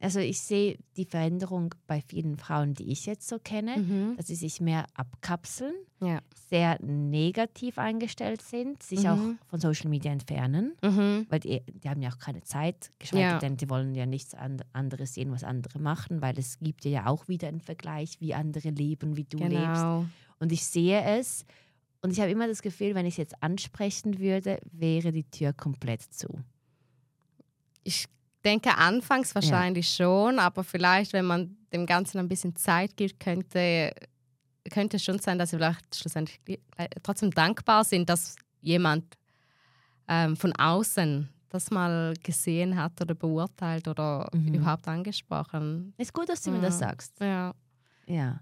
[0.00, 4.16] Also ich sehe die Veränderung bei vielen Frauen, die ich jetzt so kenne, Mhm.
[4.16, 6.20] dass sie sich mehr abkapseln, Ja.
[6.50, 9.06] sehr negativ eingestellt sind, sich Mhm.
[9.06, 11.26] auch von Social Media entfernen, Mhm.
[11.30, 13.38] weil die, die haben ja auch keine Zeit, geschweige Ja.
[13.38, 17.06] denn, die wollen ja nichts and anderes sehen, was andere machen, weil es gibt ja
[17.06, 19.82] auch wieder einen Vergleich, wie andere leben, wie du lebst.
[19.82, 20.06] Genau.
[20.38, 21.46] Und ich sehe es
[22.02, 25.54] und ich habe immer das Gefühl, wenn ich es jetzt ansprechen würde, wäre die Tür
[25.54, 26.28] komplett zu.
[27.82, 28.06] Ich
[28.46, 33.90] denke anfangs wahrscheinlich schon, aber vielleicht, wenn man dem Ganzen ein bisschen Zeit gibt, könnte,
[34.70, 36.40] könnte es schon sein, dass sie vielleicht schlussendlich
[36.78, 39.04] äh, trotzdem dankbar sind, dass jemand
[40.08, 44.54] ähm, von außen das mal gesehen hat oder beurteilt oder Mhm.
[44.54, 45.92] überhaupt angesprochen.
[45.98, 46.88] Ist gut, dass du mir das Ja.
[46.88, 47.20] sagst.
[47.20, 47.52] Ja,
[48.06, 48.40] Ja.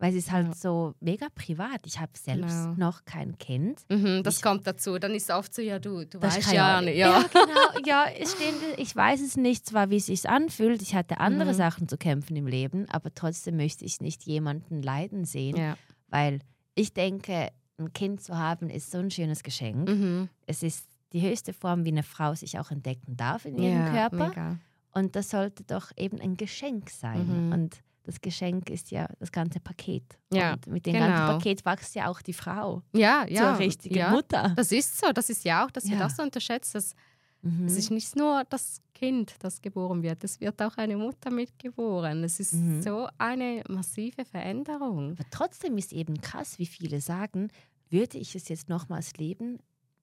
[0.00, 0.54] Weil es ist halt Ja.
[0.54, 1.80] so mega privat.
[1.84, 2.74] Ich habe selbst Genau.
[2.76, 3.80] noch kein Kind.
[3.88, 4.98] mhm, das Ich- kommt dazu.
[4.98, 6.96] Dann ist es oft so, ja, du, du weißt ja nicht.
[6.96, 7.24] Ja, Ja.
[7.24, 7.44] genau.
[7.86, 10.82] Ja, stehen, ich weiß es nicht, zwar wie es sich anfühlt.
[10.82, 11.56] Ich hatte andere Mhm.
[11.56, 15.76] Sachen zu kämpfen im Leben, aber trotzdem möchte ich nicht jemanden leiden sehen, Ja.
[16.08, 16.40] weil
[16.76, 19.88] ich denke, ein Kind zu haben ist so ein schönes Geschenk.
[19.88, 20.28] Mhm.
[20.46, 24.28] Es ist die höchste Form, wie eine Frau sich auch entdecken darf in ihrem Körper.
[24.28, 24.58] Mega.
[24.92, 27.46] Und das sollte doch eben ein Geschenk sein.
[27.46, 27.52] Mhm.
[27.52, 27.76] Und
[28.08, 30.18] das Geschenk ist ja das ganze Paket.
[30.32, 31.06] Ja, Und mit dem genau.
[31.06, 33.52] ganzen Paket wächst ja auch die Frau Ja, ja.
[33.52, 34.10] zur richtigen ja.
[34.10, 34.54] Mutter.
[34.56, 35.12] Das ist so.
[35.12, 36.04] Das ist ja auch, dass wir Ja.
[36.04, 36.94] das so unterschätzt, dass
[37.42, 37.66] Mhm.
[37.66, 42.24] es ist nicht nur das Kind, das geboren wird, es wird auch eine Mutter mitgeboren.
[42.24, 42.82] Es ist Mhm.
[42.82, 45.12] so eine massive Veränderung.
[45.12, 47.48] Aber trotzdem ist eben krass, wie viele sagen,
[47.90, 49.58] würde ich es jetzt nochmals leben,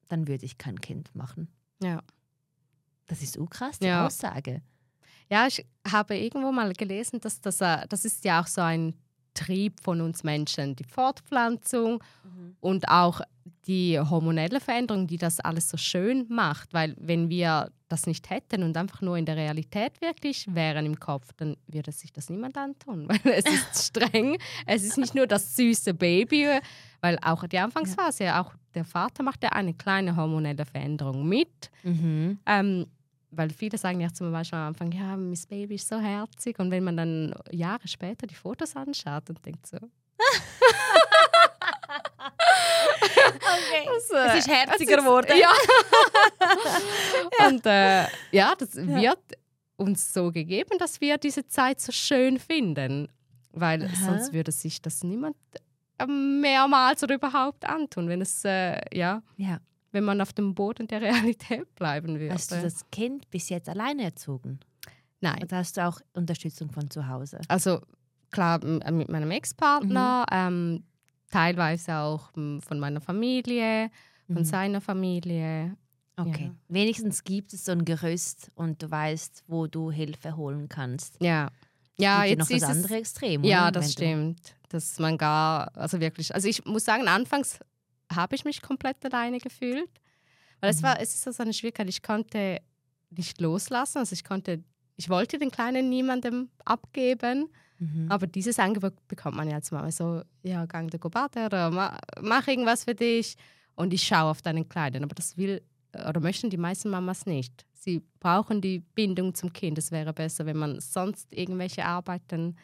[0.07, 1.49] dann würde ich kein Kind machen.
[1.83, 2.01] Ja.
[3.07, 4.05] Das ist so krass, die Ja.
[4.05, 4.61] Aussage.
[5.29, 8.93] Ja, ich habe irgendwo mal gelesen, dass das, äh, das ist ja auch so ein
[9.33, 12.01] Trieb von uns Menschen, die Fortpflanzung
[12.61, 13.21] und auch
[13.67, 16.73] die hormonelle Veränderung, die das alles so schön macht.
[16.73, 20.99] Weil wenn wir das nicht hätten und einfach nur in der Realität wirklich wären im
[20.99, 23.07] Kopf, dann würde sich das niemand antun.
[23.09, 26.59] Weil es ist streng, es ist nicht nur das süße Baby,
[27.01, 31.69] weil auch die Anfangsphase, auch der Vater macht ja eine kleine hormonelle Veränderung mit.
[31.83, 32.39] Mhm.
[32.47, 32.87] Ähm,
[33.35, 36.57] weil viele sagen ja zum Beispiel am Anfang, ja, Miss Baby ist so herzig.
[36.59, 39.77] Und wenn man dann Jahre später die Fotos anschaut und denkt so,
[43.37, 43.87] Okay.
[44.13, 45.31] äh, Es ist herziger geworden.
[45.37, 45.49] Ja.
[47.47, 49.19] Und äh, ja, das wird
[49.77, 53.07] uns so gegeben, dass wir diese Zeit so schön finden.
[53.51, 53.95] Weil Aha.
[54.05, 55.37] sonst würde sich das niemand
[56.07, 59.59] mehrmals oder überhaupt antun, wenn es, äh, ja, Ja.
[59.95, 61.01] Wenn man auf dem Boden der
[61.33, 62.33] Realität bleiben würde.
[62.33, 64.59] Hast du das Kind bis jetzt alleine erzogen?
[65.21, 65.41] Nein.
[65.41, 67.39] Oder hast du auch Unterstützung von zu Hause?
[67.47, 67.81] Also
[68.29, 70.37] klar, äh, mit meinem Ex-Partner, Mhm.
[70.37, 70.83] ähm,
[71.31, 73.89] teilweise auch von meiner Familie,
[74.27, 74.45] von Mhm.
[74.45, 75.75] seiner Familie.
[76.17, 76.45] Okay.
[76.45, 76.55] Ja.
[76.69, 81.17] Wenigstens gibt es so ein Gerüst und du weißt, wo du Hilfe holen kannst.
[81.21, 81.49] Ja,
[81.97, 83.43] ja Gibt jetzt noch das andere Extrem.
[83.43, 83.71] Ja, oder?
[83.73, 84.55] das Wenn stimmt.
[84.69, 87.59] Dass man gar, also wirklich, also ich muss sagen, anfangs
[88.13, 89.89] habe ich mich komplett alleine gefühlt.
[90.61, 90.83] Weil es Mhm.
[90.83, 92.59] war, es ist so eine Schwierigkeit, ich konnte
[93.09, 93.99] nicht loslassen.
[93.99, 94.63] Also ich konnte,
[94.95, 97.49] ich wollte den Kleinen niemandem abgeben.
[97.79, 98.07] Mhm.
[98.09, 101.71] Aber dieses Angebot bekommt man ja als Mama so, ja, gang de go baden oder
[101.71, 103.35] ma, mach irgendwas für dich
[103.75, 105.03] und ich schaue auf deinen Kleinen.
[105.03, 105.61] Aber das will
[105.93, 107.65] oder möchten die meisten Mamas nicht.
[107.73, 109.77] Sie brauchen die Bindung zum Kind.
[109.77, 112.55] Es wäre besser, wenn man sonst irgendwelche Arbeiten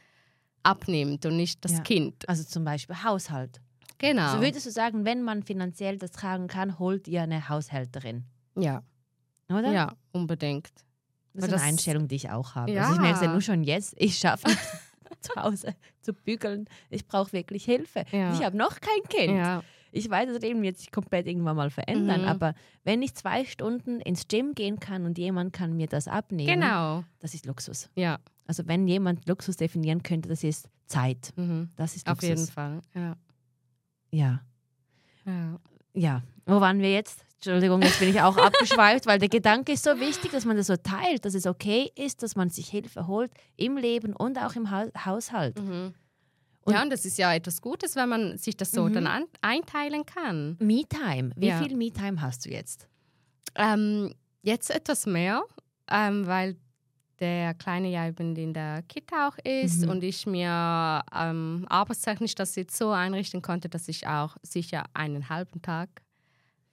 [0.64, 1.80] abnimmt und nicht das Ja.
[1.82, 2.28] Kind.
[2.30, 3.62] Also zum Beispiel Haushalt.
[4.02, 4.34] Genau.
[4.34, 8.26] So würdest du sagen, wenn man finanziell das tragen kann, holt ihr eine Haushälterin,
[8.58, 8.84] ja,
[9.50, 9.72] oder?
[9.72, 10.72] ja, unbedingt.
[11.34, 12.72] Das ist eine das- Einstellung, die ich auch habe.
[12.72, 12.82] Ja.
[12.84, 14.60] Also ich merke es ja nur schon jetzt, ich schaffe nicht
[15.22, 16.66] zu Hause zu bügeln.
[16.90, 18.04] Ich brauche wirklich Hilfe.
[18.12, 18.34] Ja.
[18.34, 19.38] Ich habe noch kein Kind.
[19.38, 22.28] Ja, Ich weiß, das Leben wird sich komplett irgendwann mal verändern, Mhm.
[22.28, 26.60] aber wenn ich zwei Stunden ins Gym gehen kann und jemand kann mir das abnehmen,
[26.62, 27.04] genau.
[27.20, 27.90] das ist Luxus.
[27.96, 31.32] Ja, Also wenn jemand Luxus definieren könnte, das ist Zeit.
[31.38, 31.70] mhm.
[31.76, 32.28] Das ist auf Luxus.
[32.30, 32.82] jeden Fall.
[32.96, 33.16] Ja.
[34.12, 34.42] Ja.
[35.26, 35.60] Ja.
[35.94, 36.24] Ja.
[36.46, 37.26] Wo waren wir jetzt?
[37.36, 40.68] Entschuldigung, jetzt bin ich auch abgeschweift, weil der Gedanke ist so wichtig, dass man das
[40.68, 44.56] so teilt, dass es okay ist, dass man sich Hilfe holt im Leben und auch
[44.56, 45.58] im ha Haushalt.
[45.60, 45.94] Mhm.
[46.64, 48.94] Und- ja, und das ist ja etwas Gutes, wenn man sich das so Mhm.
[48.94, 50.58] dann an einteilen kann.
[50.60, 51.32] Me-Time.
[51.36, 51.58] Wie Ja.
[51.58, 52.88] viel Me-Time hast du jetzt?
[53.56, 55.42] Ähm, jetzt etwas mehr,
[55.90, 56.56] ähm, weil
[57.22, 59.90] der Kleine ja eben in der Kita auch ist Mhm.
[59.92, 65.30] und ich mir ähm, arbeitstechnisch das jetzt so einrichten konnte, dass ich auch sicher einen
[65.30, 65.88] halben Tag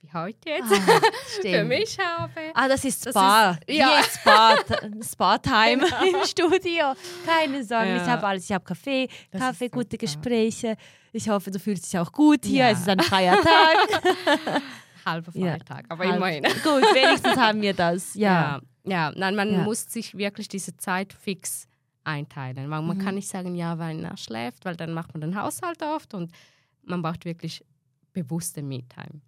[0.00, 0.72] wie heute jetzt
[1.42, 2.32] für mich habe.
[2.54, 3.58] Ah, das ist Das Spa.
[3.66, 3.98] ist- ja.
[4.00, 4.54] Ist Spa,
[5.02, 6.94] Spa-Time im Studio.
[7.26, 7.96] Keine Sorgen, Ja.
[7.96, 8.44] ich habe alles.
[8.44, 9.98] Ich habe Kaffee, Das Kaffee, gute super.
[9.98, 10.76] Gespräche.
[11.12, 12.64] Ich hoffe, du fühlst dich auch gut hier.
[12.66, 12.70] Ja.
[12.70, 14.02] Es ist ein freier Tag.
[15.04, 15.52] Halber Ja.
[15.52, 16.42] Freitag, aber Halb- immerhin.
[16.44, 18.14] Gut, wenigstens haben wir das.
[18.14, 18.60] Ja.
[18.90, 19.12] Ja.
[19.16, 19.62] Nein, man Ja.
[19.64, 21.66] muss sich wirklich diese Zeit fix
[22.04, 22.68] einteilen.
[22.68, 23.02] Man, man Mhm.
[23.02, 26.32] kann nicht sagen, ja, weil er schläft, weil dann macht man den Haushalt oft und
[26.82, 27.64] man braucht wirklich
[28.12, 29.20] bewusste Me-Time.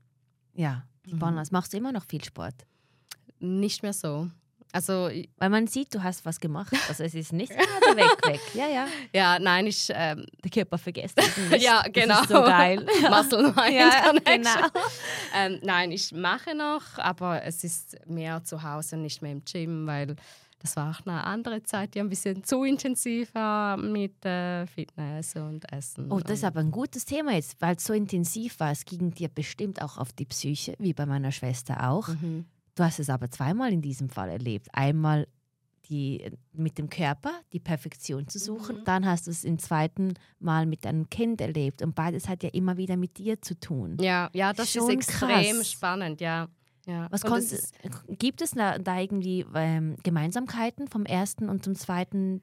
[0.55, 0.85] Ja.
[1.07, 1.17] Mhm.
[1.17, 1.53] Spannend.
[1.53, 2.55] Machst du immer noch viel Sport?
[3.39, 4.31] Nicht mehr so.
[4.73, 6.73] Also, Weil man sieht, du hast was gemacht.
[6.89, 8.41] Also es ist nicht gerade weg, weg.
[8.55, 8.87] Ja, ja.
[9.13, 11.63] ja, nein, ich, ähm, Der Körper vergisst es nicht.
[11.63, 12.15] ja, genau.
[12.15, 12.87] Das ist so geil.
[13.11, 14.67] Muscle Mind Ja, genau.
[15.35, 19.87] Ähm, nein, ich mache noch, aber es ist mehr zu Hause, nicht mehr im Gym,
[19.87, 20.17] weil
[20.61, 25.35] das war auch eine andere Zeit, die ein bisschen zu intensiv war mit äh, Fitness
[25.35, 26.13] und Essen.
[26.13, 28.71] Oh, das ist aber ein gutes Thema jetzt, weil es so intensiv war.
[28.71, 32.09] Es ging dir bestimmt auch auf die Psyche, wie bei meiner Schwester auch.
[32.09, 32.45] mhm.
[32.81, 34.69] Du hast es aber zweimal in diesem Fall erlebt.
[34.73, 35.29] Einmal
[35.91, 38.85] die, mit dem Körper die Perfektion zu suchen, Mhm.
[38.85, 41.83] dann hast du es im zweiten Mal mit deinem Kind erlebt.
[41.83, 43.99] Und beides hat ja immer wieder mit dir zu tun.
[44.01, 45.71] Ja, ja, das Schon ist extrem krass.
[45.71, 46.49] spannend, ja.
[46.87, 47.07] ja.
[47.11, 47.71] Was konnt, es
[48.19, 52.41] gibt es da, da irgendwie ähm, Gemeinsamkeiten vom ersten und zum zweiten?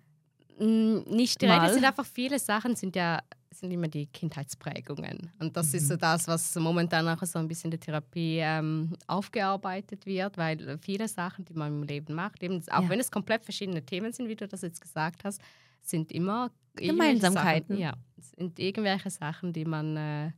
[0.59, 1.67] mh, nicht direkt, Mal.
[1.69, 3.21] es sind einfach viele Sachen, sind ja
[3.59, 5.31] sind immer die Kindheitsprägungen.
[5.39, 5.77] Und das Mhm.
[5.77, 10.37] ist so das, was momentan auch so ein bisschen in der Therapie ähm, aufgearbeitet wird,
[10.37, 12.89] weil viele Sachen, die man im Leben macht, eben, auch Ja.
[12.89, 15.41] wenn es komplett verschiedene Themen sind, wie du das jetzt gesagt hast,
[15.81, 17.77] sind immer Gemeinsamkeiten.
[17.77, 17.93] Sachen, ja,
[18.35, 20.31] sind irgendwelche Sachen, die man äh,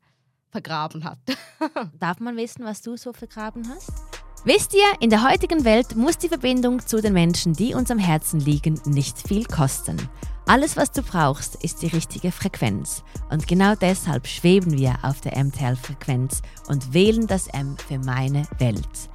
[0.52, 1.20] vergraben hat.
[2.00, 3.92] Darf man wissen, was du so vergraben hast?
[4.46, 7.98] Wisst ihr, in der heutigen Welt muss die Verbindung zu den Menschen, die uns am
[8.00, 9.98] Herzen liegen, nicht viel kosten.
[10.50, 13.04] Alles, was du brauchst, ist die richtige Frequenz.
[13.30, 19.12] Und genau deshalb schweben wir auf der MTL-Frequenz und wählen das M für meine Welt.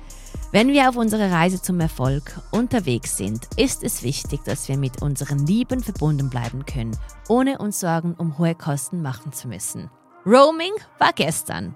[0.53, 5.03] Wenn wir auf unserer Reise zum Erfolg unterwegs sind, ist es wichtig, dass wir mit
[5.03, 6.97] unseren Lieben verbunden bleiben können,
[7.29, 9.91] ohne uns Sorgen um hohe Kosten machen zu müssen.
[10.25, 11.75] Roaming war gestern.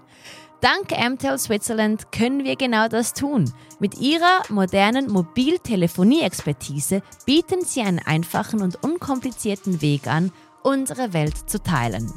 [0.60, 3.52] Dank MTEL Switzerland können wir genau das tun.
[3.78, 10.32] Mit ihrer modernen Mobiltelefonie-Expertise bieten sie einen einfachen und unkomplizierten Weg an,
[10.64, 12.12] unsere Welt zu teilen.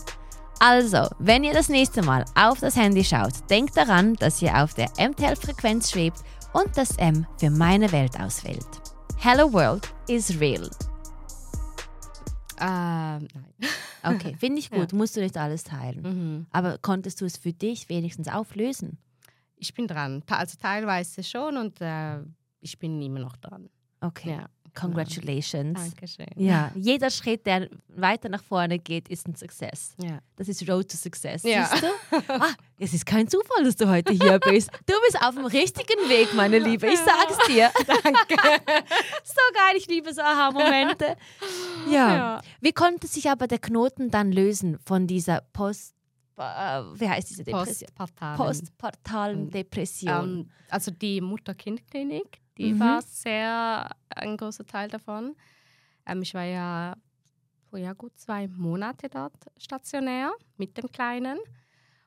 [0.60, 4.74] Also, wenn ihr das nächste Mal auf das Handy schaut, denkt daran, dass ihr auf
[4.74, 6.20] der MTEL-Frequenz schwebt
[6.54, 8.66] und das M für meine Welt auswählt.
[9.18, 10.68] Hello World is real.
[12.62, 13.54] Ähm, nein.
[14.04, 14.92] Okay, finde ich gut.
[14.92, 14.98] Ja.
[14.98, 16.02] Musst du nicht alles teilen.
[16.02, 16.46] Mhm.
[16.52, 18.98] Aber konntest du es für dich wenigstens auflösen?
[19.58, 20.24] Ich bin dran.
[20.28, 22.18] Also teilweise schon und äh,
[22.62, 23.70] ich bin immer noch dran.
[24.00, 24.32] Okay.
[24.32, 24.50] Ja.
[24.74, 25.80] Congratulations.
[25.80, 26.28] Dankeschön.
[26.36, 29.94] Ja, jeder Schritt, der weiter nach vorne geht, ist ein Success.
[30.02, 30.20] Ja.
[30.36, 31.44] Das ist Road to Success.
[31.44, 31.66] Ja.
[31.68, 31.88] Siehst du?
[32.30, 34.70] Ah, es ist kein Zufall, dass du heute hier bist.
[34.86, 36.88] Du bist auf dem richtigen Weg, meine Liebe.
[36.88, 37.72] Ich sag's dir.
[37.88, 38.36] Danke.
[39.24, 41.16] so geil, ich liebe so Aha-Momente.
[41.90, 42.16] Ja.
[42.16, 42.42] Ja.
[42.60, 45.94] Wie konnte sich aber der Knoten dann lösen von dieser Post.
[46.38, 46.42] Äh,
[46.96, 47.90] wie heißt diese Depression?
[47.94, 48.38] Postpartalen.
[48.38, 50.40] Postpartalen Ähm, Depression.
[50.40, 52.80] Ähm, also die Mutter-Kind-Klinik, die Mhm.
[52.80, 55.36] war sehr ein großer Teil davon.
[56.06, 56.96] Ähm, ich war ja
[57.70, 61.38] vor ja gut zwei Monate dort stationär mit dem Kleinen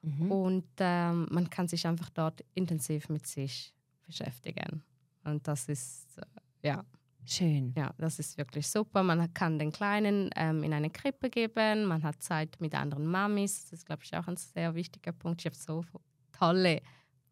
[0.03, 0.31] Mhm.
[0.31, 3.75] und ähm, man kann sich einfach dort intensiv mit sich
[4.07, 4.83] beschäftigen.
[5.25, 6.23] Und das ist äh,
[6.69, 6.85] ja,
[7.27, 7.73] Schön.
[7.77, 9.03] ja, das ist wirklich super.
[9.03, 13.63] Man kann den Kleinen ähm, in eine Krippe geben, man hat Zeit mit anderen Mamis.
[13.63, 15.41] Das ist, glaube ich, auch ein sehr wichtiger Punkt.
[15.41, 15.83] Ich habe so
[16.33, 16.83] tolle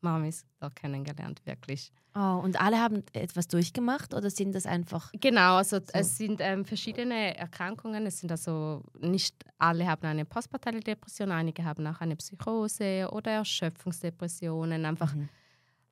[0.03, 1.93] Mamis da kennengelernt, wirklich.
[2.15, 5.11] Oh, und alle haben etwas durchgemacht oder sind das einfach.
[5.19, 8.05] Genau, also es sind ähm, verschiedene Erkrankungen.
[8.07, 13.31] Es sind also nicht alle haben eine postpartale Depression, einige haben auch eine Psychose oder
[13.31, 15.29] Erschöpfungsdepressionen, einfach Mhm.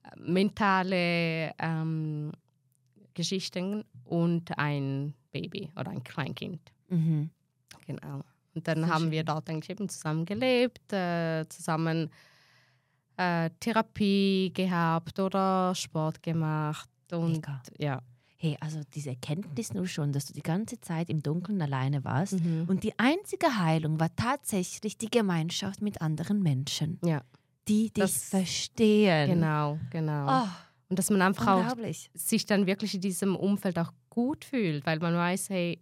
[0.05, 2.33] äh, mentale ähm,
[3.15, 6.61] Geschichten und ein Baby oder ein Kleinkind.
[6.89, 7.31] Mhm.
[7.87, 8.23] Genau.
[8.55, 9.11] Und dann haben schön.
[9.13, 12.11] wir dort eigentlich eben zusammen gelebt, äh, zusammen
[13.21, 16.89] äh, Therapie gehabt oder Sport gemacht.
[17.13, 17.63] Und Mega.
[17.79, 18.01] ja.
[18.37, 22.41] Hey, also diese Erkenntnis nur schon, dass du die ganze Zeit im Dunkeln alleine warst.
[22.43, 22.65] Mhm.
[22.69, 27.21] Und die einzige Heilung war tatsächlich die Gemeinschaft mit anderen Menschen, Ja,
[27.69, 29.29] die dich Das- verstehen.
[29.29, 30.45] genau, genau.
[30.45, 30.49] Oh,
[30.89, 31.77] Und dass man einfach auch
[32.15, 35.79] sich dann wirklich in diesem Umfeld auch gut fühlt, weil man weiß, hey,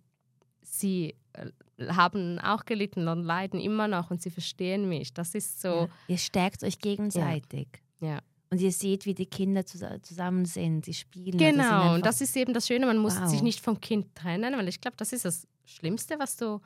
[0.62, 1.46] sie äh,
[1.88, 5.14] haben auch gelitten und leiden immer noch und sie verstehen mich.
[5.14, 5.88] Das ist so, Ja.
[6.08, 7.68] Ihr stärkt euch gegenseitig.
[8.00, 8.18] ja.
[8.50, 11.34] Und ihr seht, wie die Kinder zus zusammen sind, sie spielen.
[11.38, 13.28] also Genau, und das ist eben das Schöne, man muss Wow.
[13.28, 16.58] sich nicht vom Kind trennen, weil ich glaube, das ist das Schlimmste, was du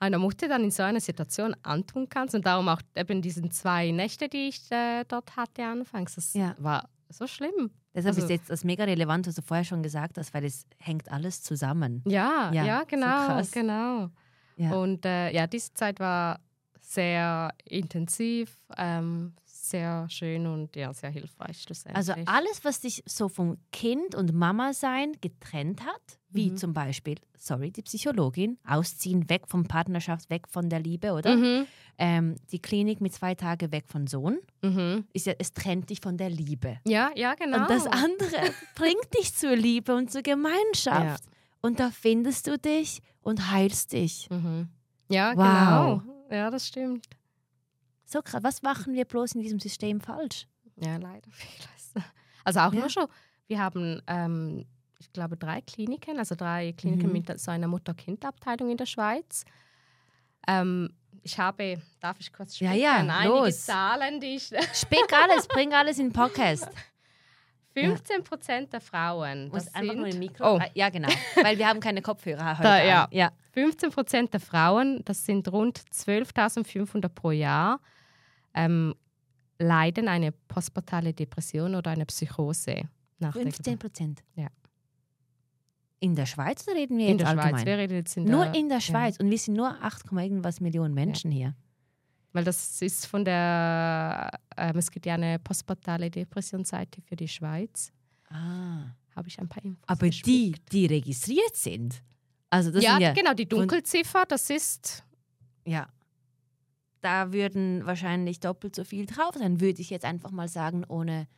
[0.00, 2.34] einer Mutter dann in so einer Situation antun kannst.
[2.34, 6.16] Und darum auch eben diesen zwei Nächte, die ich äh, dort hatte anfangs.
[6.16, 6.56] Das Ja.
[6.58, 7.70] war so schlimm.
[7.94, 10.66] Deshalb also- ist jetzt das mega relevant, was du vorher schon gesagt hast, weil es
[10.78, 12.02] hängt alles zusammen.
[12.06, 13.50] Ja, Ja, ja, so genau, krass.
[13.52, 14.10] genau.
[14.56, 14.72] Ja.
[14.72, 16.40] Und äh, ja, diese Zeit war
[16.80, 21.96] sehr intensiv, ähm, sehr schön und ja, sehr hilfreich schlussendlich.
[21.96, 26.56] Also alles, was dich so vom Kind und Mama sein getrennt hat, wie Mhm.
[26.56, 31.34] zum Beispiel, sorry, die Psychologin, ausziehen, weg von Partnerschaft, weg von der Liebe, oder?
[31.34, 31.66] Mhm.
[31.98, 35.06] Ähm, die Klinik mit zwei Tage weg von Sohn, Mhm.
[35.12, 36.78] ist ja, es trennt dich von der Liebe.
[36.86, 37.62] Ja, ja, genau.
[37.62, 38.36] Und das andere
[38.76, 41.24] bringt dich zur Liebe und zur Gemeinschaft.
[41.66, 44.30] Und da findest du dich und heilst dich.
[44.30, 44.68] Mhm.
[45.08, 46.00] Ja, Wow.
[46.02, 46.02] genau.
[46.30, 47.04] Ja, das stimmt.
[48.04, 48.42] So krass.
[48.44, 50.46] Was machen wir bloß in diesem System falsch?
[50.76, 51.92] Ja, leider vieles.
[52.44, 52.78] Also auch Ja.
[52.80, 53.06] nur schon,
[53.48, 54.64] wir haben, ähm,
[55.00, 57.12] ich glaube, drei Kliniken, also drei Kliniken Mhm.
[57.12, 59.44] mit so einer Mutter-Kind-Abteilung in der Schweiz.
[60.46, 60.90] Ähm,
[61.24, 62.82] ich habe, darf ich kurz Ja, sprechen?
[62.84, 63.64] ja, einige los.
[63.66, 64.50] Zahlen, die ich...
[64.72, 66.68] Spick alles, bring alles in den Podcast.
[67.80, 70.56] 15 Prozent der Frauen, das einfach nur im sind, Mikro.
[70.56, 70.60] Oh.
[70.74, 71.08] Ja, genau.
[71.42, 72.62] Weil wir haben keine Kopfhörer heute.
[72.62, 73.08] Da, ja.
[73.10, 73.32] ja.
[73.52, 77.80] 15 Prozent der Frauen, das sind rund 12.500 pro Jahr,
[78.54, 78.94] ähm,
[79.58, 82.82] leiden eine postpartale Depression oder eine Psychose.
[83.18, 83.80] Nach der 15 Geburt.
[83.80, 84.22] Prozent.
[84.34, 84.48] Ja.
[86.00, 87.44] In der Schweiz oder reden wir In jetzt der Schweiz.
[87.44, 87.66] allgemein?
[87.66, 88.80] Wir reden jetzt in nur der, in der ja.
[88.82, 89.16] Schweiz.
[89.18, 91.54] Und wir sind nur 8, irgendwas Millionen Menschen hier.
[92.36, 97.90] Weil das ist von der, ähm, es gibt ja eine postpartale Depressionsseite für die Schweiz.
[98.28, 98.90] Ah.
[99.16, 100.70] Habe ich ein paar Infos Aber die, gespickt.
[100.70, 102.02] die registriert sind.
[102.50, 105.02] Also das ja, ja, genau, die Dunkelziffer, das ist,
[105.64, 105.88] ja.
[107.00, 111.28] Da würden wahrscheinlich doppelt so viel drauf sein, würde ich jetzt einfach mal sagen, ohne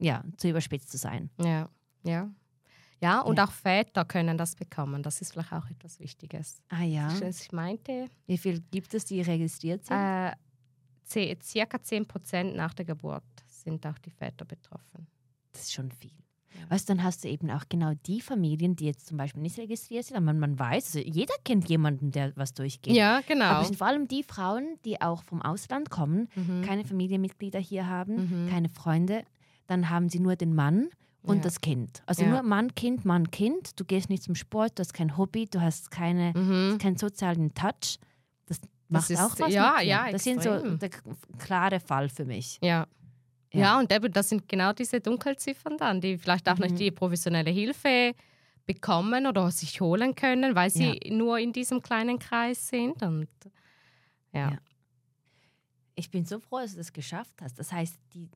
[0.00, 1.30] ja, zu überspitzt zu sein.
[1.40, 1.68] Ja,
[2.02, 2.32] ja.
[3.00, 3.44] Ja, und Ja.
[3.44, 5.02] auch Väter können das bekommen.
[5.02, 6.60] Das ist vielleicht auch etwas Wichtiges.
[6.68, 7.08] Ah ja.
[7.20, 9.96] Ich meinte, Wie viel gibt es, die registriert sind?
[9.96, 10.32] äh,
[11.42, 15.06] circa 10 Prozent nach der Geburt sind auch die Väter betroffen.
[15.52, 16.10] Das ist schon viel.
[16.70, 19.58] Weißt du, dann hast du eben auch genau die Familien, die jetzt zum Beispiel nicht
[19.58, 22.96] registriert sind, aber man, man weiß, also jeder kennt jemanden, der was durchgeht.
[22.96, 23.44] Ja, genau.
[23.44, 26.62] Aber es sind vor allem die Frauen, die auch vom Ausland kommen, Mhm.
[26.62, 28.48] keine Familienmitglieder hier haben, Mhm.
[28.50, 29.22] keine Freunde,
[29.68, 30.88] dann haben sie nur den Mann
[31.22, 31.42] und Ja.
[31.42, 32.02] das Kind.
[32.06, 32.28] Also Ja.
[32.30, 33.78] nur Mann, Kind, Mann, Kind.
[33.78, 36.78] Du gehst nicht zum Sport, du hast kein Hobby, du hast keine, Mhm.
[36.78, 37.98] keinen sozialen Touch.
[38.46, 40.78] Das macht ist- auch was ja, ja, Das sind so extrem.
[40.78, 40.90] der
[41.38, 42.58] klare Fall für mich.
[42.62, 42.86] Ja.
[43.52, 43.60] Ja.
[43.60, 43.78] Ja.
[43.78, 46.64] und eben, das sind genau diese Dunkelziffern dann, die vielleicht auch Mhm.
[46.64, 48.14] nicht die professionelle Hilfe
[48.66, 53.02] bekommen oder sich holen können, weil sie nur in diesem kleinen Kreis sind.
[53.02, 53.28] Und
[54.32, 54.50] ja.
[54.50, 54.58] Ja.
[55.94, 57.58] Ich bin so froh, dass du das geschafft hast.
[57.58, 58.28] Das heißt, die,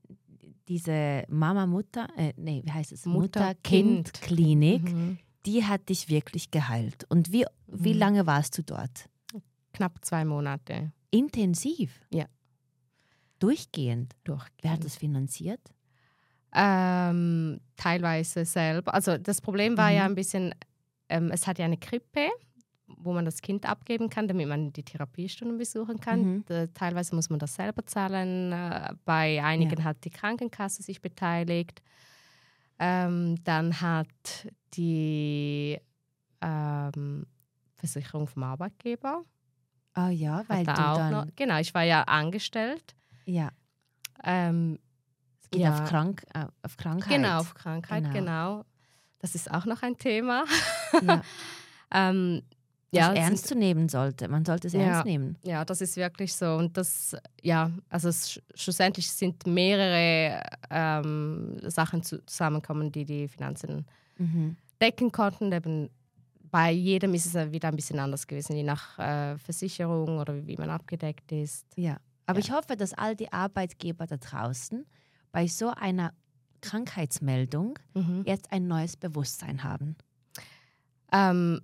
[0.68, 3.04] diese Mama-Mutter, äh, nee, wie heißt es?
[3.06, 4.06] Mutter-Kind.
[4.08, 5.18] Mutter-Kind-Klinik, Mhm.
[5.46, 7.04] die hat dich wirklich geheilt.
[7.08, 7.98] Und wie, wie Mhm.
[7.98, 9.08] lange warst du dort?
[9.72, 12.00] Knapp zwei Monate Intensiv?
[12.12, 12.26] Ja.
[13.38, 14.14] Durchgehend?
[14.24, 14.46] durch.
[14.60, 15.60] Wer hat das finanziert?
[16.54, 18.92] Ähm, teilweise selber.
[18.94, 20.12] Also das Problem war ja Mhm.
[20.12, 20.54] ein bisschen,
[21.08, 22.28] ähm, es hat ja eine Krippe,
[22.98, 26.44] wo man das Kind abgeben kann, damit man die Therapiestunden besuchen kann.
[26.48, 26.74] Mhm.
[26.74, 28.52] Teilweise muss man das selber zahlen.
[28.52, 31.82] Äh, bei einigen hat die Krankenkasse sich beteiligt.
[32.78, 34.08] Ähm, dann hat
[34.74, 35.78] die
[36.40, 37.26] ähm,
[37.76, 39.24] Versicherung vom Arbeitgeber.
[39.94, 42.94] Ah ja, weil du auch dann, noch, genau, ich war ja angestellt.
[43.26, 43.50] ja,
[44.24, 44.78] Ähm,
[45.42, 45.70] es geht Ja.
[45.74, 47.10] auf, Krank, äh, auf Krankheit.
[47.16, 48.12] Genau, auf Krankheit, Genau.
[48.58, 48.64] genau.
[49.18, 50.44] Das ist auch noch ein Thema.
[51.02, 51.22] Ja,
[51.92, 52.42] ähm,
[52.94, 54.28] ja, ernst zu nehmen sollte.
[54.28, 54.80] Man sollte es Ja.
[54.80, 55.36] ernst nehmen.
[55.44, 56.54] ja, das ist wirklich so.
[56.56, 63.86] Und das, ja, also es, schlussendlich sind mehrere ähm, Sachen zu, zusammengekommen, die die Finanzen
[64.18, 64.56] Mhm.
[64.80, 65.50] decken konnten.
[65.52, 65.88] Eben
[66.50, 70.56] bei jedem ist es wieder ein bisschen anders gewesen, je nach äh, Versicherung oder wie
[70.56, 71.66] man abgedeckt ist.
[71.76, 72.44] Ja, aber Ja.
[72.44, 74.84] ich hoffe, dass all die Arbeitgeber da draußen
[75.32, 76.12] bei so einer
[76.60, 78.22] Krankheitsmeldung Mhm.
[78.26, 79.96] jetzt ein neues Bewusstsein haben.
[81.10, 81.60] Ähm,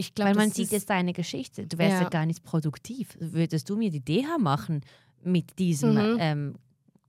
[0.00, 1.66] ich glaube, Weil man sieht ist- jetzt deine Geschichte.
[1.66, 2.02] Du wärst ja.
[2.04, 2.08] Ja.
[2.08, 3.16] gar nicht produktiv.
[3.20, 4.80] Würdest du mir die DH machen
[5.22, 6.16] mit, diesem, Mhm.
[6.20, 6.54] ähm,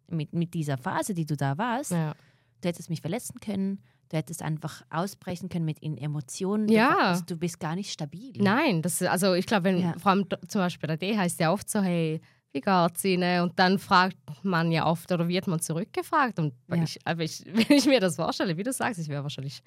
[0.09, 1.91] mit, mit dieser Phase, die du da warst?
[1.91, 2.15] Ja.
[2.61, 3.79] Du hättest mich verletzen können.
[4.09, 6.67] Du hättest einfach ausbrechen können mit in Emotionen.
[6.67, 6.93] Ja.
[6.93, 8.33] Du, also, du bist gar nicht stabil.
[8.41, 9.93] Nein, das, also ich glaube, wenn Ja.
[9.99, 12.19] vor allem zum Beispiel der D heißt ja oft so, hey,
[12.51, 13.43] wie geht's Ihnen?
[13.43, 16.39] Und dann fragt man ja oft oder wird man zurückgefragt.
[16.39, 16.81] Und Ja.
[16.83, 19.63] ich, aber ich, wenn ich mir das vorstelle, wie du sagst, ich wäre wahrscheinlich in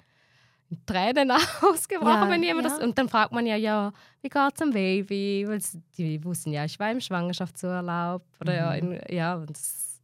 [0.85, 2.75] Tränen ausgebrochen, Ja, wenn jemand ja.
[2.77, 2.83] das.
[2.85, 5.45] Und dann fragt man ja, ja, wie geht's am Baby?
[5.47, 5.61] Weil
[5.97, 8.23] die wussten ja, ich war im Schwangerschaftsurlaub.
[8.39, 8.99] Oder ja, Mhm.
[9.09, 9.99] ja, und das,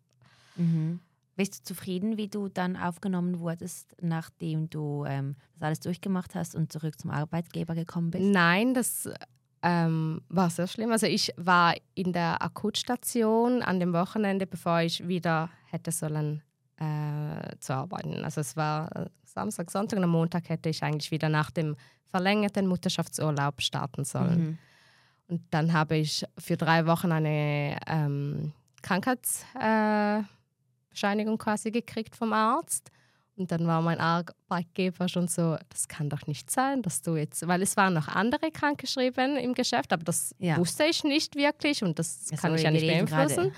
[0.56, 1.00] Mhm.
[1.36, 6.54] Bist du zufrieden, wie du dann aufgenommen wurdest, nachdem du ähm, das alles durchgemacht hast
[6.54, 8.26] und zurück zum Arbeitgeber gekommen bist?
[8.26, 9.08] Nein, das
[9.62, 10.92] ähm, war sehr schlimm.
[10.92, 16.42] Also ich war in der Akutstation an dem Wochenende, bevor ich wieder hätte sollen
[16.80, 18.24] äh, zu arbeiten.
[18.24, 21.76] Also es war äh, Samstag, Sonntag und am Montag hätte ich eigentlich wieder nach dem
[22.10, 24.40] verlängerten Mutterschaftsurlaub starten sollen.
[24.40, 24.58] Mhm.
[25.28, 28.52] Und dann habe ich für drei Wochen eine ähm,
[28.82, 30.26] Krankheitsbescheinigung
[31.36, 32.90] äh, quasi gekriegt vom Arzt.
[33.36, 37.48] Und dann war mein Arbeitgeber schon so, das kann doch nicht sein, dass du jetzt,
[37.48, 40.58] weil es waren noch andere krankgeschrieben im Geschäft, aber das Ja.
[40.58, 43.36] wusste ich nicht wirklich und das Also kann ich ja nicht beeinflussen.
[43.36, 43.52] gerade-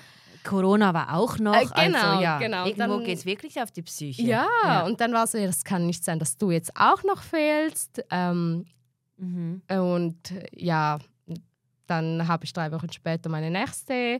[0.44, 1.56] Corona war auch noch.
[1.56, 2.66] Äh, genau, also, ja, genau.
[2.66, 4.24] Irgendwo geht es wirklich auf die Psyche.
[4.24, 4.86] Ja, ja.
[4.86, 8.04] und dann war so, ja, das kann nicht sein, dass du jetzt auch noch fehlst.
[8.10, 8.66] Ähm,
[9.22, 9.62] Mhm.
[9.70, 10.98] Und äh, ja,
[11.88, 14.20] dann habe ich drei Wochen später meine nächste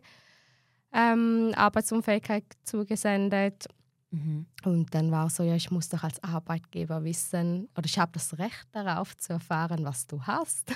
[0.94, 3.68] ähm, Arbeitsunfähigkeit zugesendet.
[4.12, 4.46] Mhm.
[4.64, 8.38] Und dann war so, ja, ich muss doch als Arbeitgeber wissen, oder ich habe das
[8.38, 10.72] Recht darauf zu erfahren, was du hast.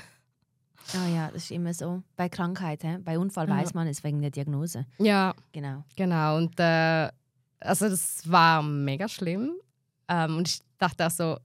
[0.94, 2.04] Ah ja, das ist immer so.
[2.16, 2.98] Bei Krankheit, hä?
[3.04, 3.58] bei Unfall Ja.
[3.58, 4.86] weiß man es wegen der Diagnose.
[4.98, 5.84] Ja, Genau.
[5.96, 6.38] genau.
[6.38, 7.10] Und äh,
[7.60, 9.54] also das war mega schlimm.
[10.08, 11.38] Ähm, und ich dachte auch so,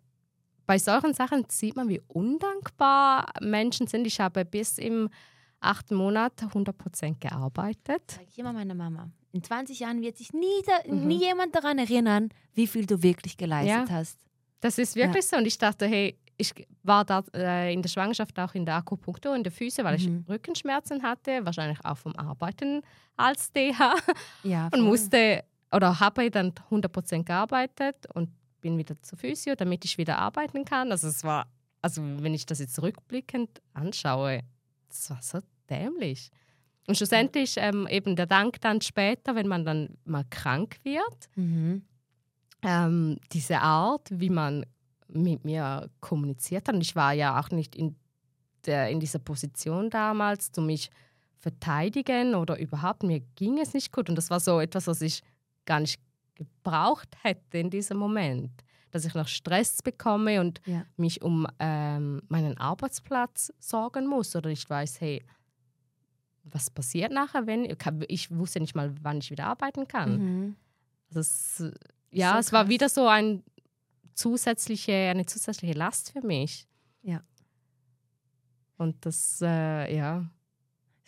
[0.66, 4.06] bei solchen Sachen sieht man, wie undankbar Menschen sind.
[4.06, 5.08] Ich habe bis im
[5.60, 8.02] achten Monat 100% gearbeitet.
[8.12, 9.10] Sag ich immer meiner Mama.
[9.32, 11.06] In 20 Jahren wird sich nie, da, Mhm.
[11.06, 13.94] nie jemand daran erinnern, wie viel du wirklich geleistet Ja.
[13.94, 14.18] hast.
[14.60, 15.36] Das ist wirklich so.
[15.36, 19.36] Und ich dachte, hey, ich war da äh, in der Schwangerschaft auch in der Akupunktur
[19.36, 20.24] in der Füße, weil Mhm.
[20.24, 22.82] ich Rückenschmerzen hatte, wahrscheinlich auch vom Arbeiten
[23.16, 23.94] als DH.
[24.42, 28.30] Ja, Und musste oder habe dann 100% gearbeitet und
[28.60, 30.90] bin wieder zur Physio, damit ich wieder arbeiten kann.
[30.90, 31.46] Also es war,
[31.82, 34.40] also wenn ich das jetzt rückblickend anschaue,
[34.88, 35.38] das war so
[35.68, 36.30] dämlich.
[36.88, 41.82] Und schlussendlich ähm, eben der Dank dann später, wenn man dann mal krank wird, Mhm.
[42.62, 44.66] ähm, diese Art, wie man
[45.12, 46.74] mit mir kommuniziert hat.
[46.74, 47.96] Und ich war ja auch nicht in,
[48.66, 50.90] der, in dieser Position damals, zu mich
[51.38, 53.02] verteidigen oder überhaupt.
[53.02, 54.08] Mir ging es nicht gut.
[54.08, 55.22] Und das war so etwas, was ich
[55.64, 56.00] gar nicht
[56.34, 58.50] gebraucht hätte in diesem Moment.
[58.90, 60.84] Dass ich noch Stress bekomme und Ja.
[60.96, 65.22] mich um ähm, meinen Arbeitsplatz sorgen muss oder ich weiß, hey,
[66.44, 67.64] was passiert nachher, wenn
[68.08, 70.18] ich wusste nicht mal, wann ich wieder arbeiten kann.
[70.18, 70.56] Mhm.
[71.08, 71.64] Also es,
[72.10, 73.42] ja, So es war wieder so ein
[74.20, 76.66] zusätzliche, eine zusätzliche Last für mich.
[77.02, 77.22] Ja.
[78.76, 80.28] Und das, äh, ja,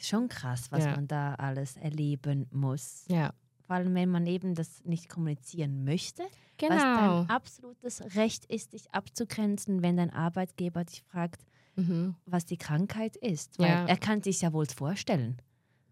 [0.04, 0.96] Schon krass, was Ja.
[0.96, 3.04] man da alles erleben muss.
[3.06, 3.32] ja,
[3.64, 7.20] Vor allem, wenn man eben das nicht kommunizieren möchte, was genau.
[7.20, 11.42] dein absolutes Recht ist, dich abzugrenzen, wenn dein Arbeitgeber dich fragt,
[11.76, 12.16] Mhm.
[12.26, 13.60] was die Krankheit ist.
[13.60, 13.86] Weil Ja.
[13.86, 15.40] er kann sich ja wohl vorstellen.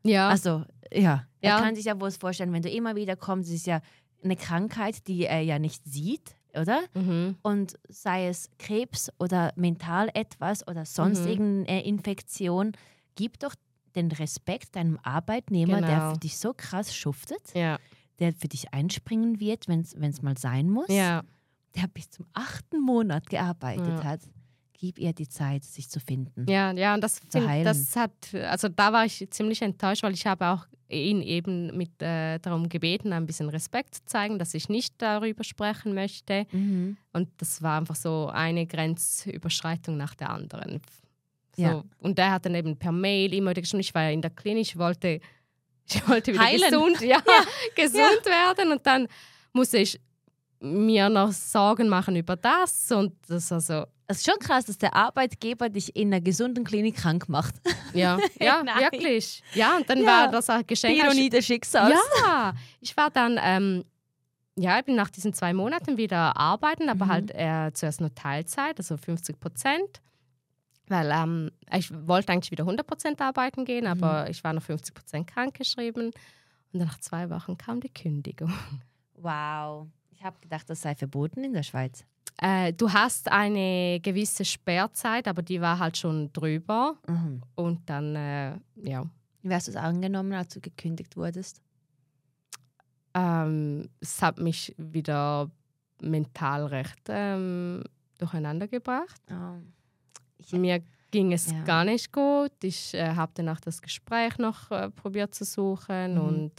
[0.03, 1.61] Ja, Also, ja, er Ja.
[1.61, 3.81] kann sich ja wohl vorstellen, wenn du immer wieder kommst, es ist ja
[4.25, 6.81] eine Krankheit, die er ja nicht sieht, oder?
[6.95, 7.37] mhm.
[7.43, 11.31] Und sei es Krebs oder mental etwas oder sonst Mhm.
[11.31, 12.73] irgendeine Infektion,
[13.17, 13.55] gib doch
[13.97, 16.13] den Respekt deinem Arbeitnehmer, der Genau.
[16.13, 17.79] für dich so krass schuftet, ja,
[18.19, 21.23] der für dich einspringen wird, wenn es mal sein muss, ja,
[21.77, 24.05] der bis zum achten Monat gearbeitet Ja.
[24.05, 24.21] hat.
[24.81, 26.47] Gib ihr die Zeit, sich zu finden.
[26.49, 30.27] ja, ja, und das, find, das hat, also da war ich ziemlich enttäuscht, weil ich
[30.27, 34.71] habe auch ihn eben mit äh, darum gebeten, ein bisschen Respekt zu zeigen, dass ich
[34.71, 36.47] nicht darüber sprechen möchte.
[36.51, 36.97] Mhm.
[37.13, 40.81] Und das war einfach so eine Grenzüberschreitung nach der anderen.
[41.57, 41.63] So.
[41.63, 41.85] Ja.
[41.99, 44.31] Und der hat dann eben per Mail immer wieder geschrieben, ich war ja in der
[44.31, 45.21] Klinik, ich wollte,
[45.89, 46.71] ich wollte wieder Heilen.
[46.71, 47.23] gesund, ja,
[47.77, 48.73] gesund werden.
[48.73, 49.09] Und dann
[49.53, 50.01] musste ich
[50.61, 52.91] mir noch Sorgen machen über das.
[52.93, 56.65] Und das war so, Es ist schon krass, dass der Arbeitgeber dich in einer gesunden
[56.65, 57.55] Klinik krank macht.
[57.95, 59.43] ja, ja, wirklich.
[59.55, 60.07] Ja, und dann Ja.
[60.07, 60.99] war das ein Geschenk.
[60.99, 61.95] Ironie des Schicksals.
[62.25, 63.85] Ja, ich war dann, ähm,
[64.57, 67.11] ja, ich bin nach diesen zwei Monaten wieder arbeiten, aber Mhm.
[67.11, 70.01] halt äh, zuerst nur Teilzeit, also 50 Prozent.
[70.89, 73.91] Weil ähm, ich wollte eigentlich wieder 100 Prozent arbeiten gehen, Mhm.
[74.03, 76.07] aber ich war noch 50 Prozent krankgeschrieben.
[76.07, 76.15] Und
[76.81, 78.53] dann nach zwei Wochen kam die Kündigung.
[79.15, 79.87] Wow.
[80.21, 82.05] Ich habe gedacht, das sei verboten in der Schweiz.
[82.43, 86.97] Äh, du hast eine gewisse Sperrzeit, aber die war halt schon drüber.
[87.09, 87.41] Mhm.
[87.55, 89.07] Und dann, äh, ja,
[89.43, 91.63] Wie hast du es angenommen, als du gekündigt wurdest?
[93.15, 95.51] ähm, es hat mich wieder
[96.03, 97.83] mental recht ähm,
[98.19, 99.21] durcheinander gebracht.
[99.31, 99.57] Oh.
[100.37, 101.65] Ich, Mir ging es Ja.
[101.65, 102.53] gar nicht gut.
[102.63, 106.21] Ich äh, habe danach das Gespräch noch äh, probiert zu suchen Mhm.
[106.21, 106.53] und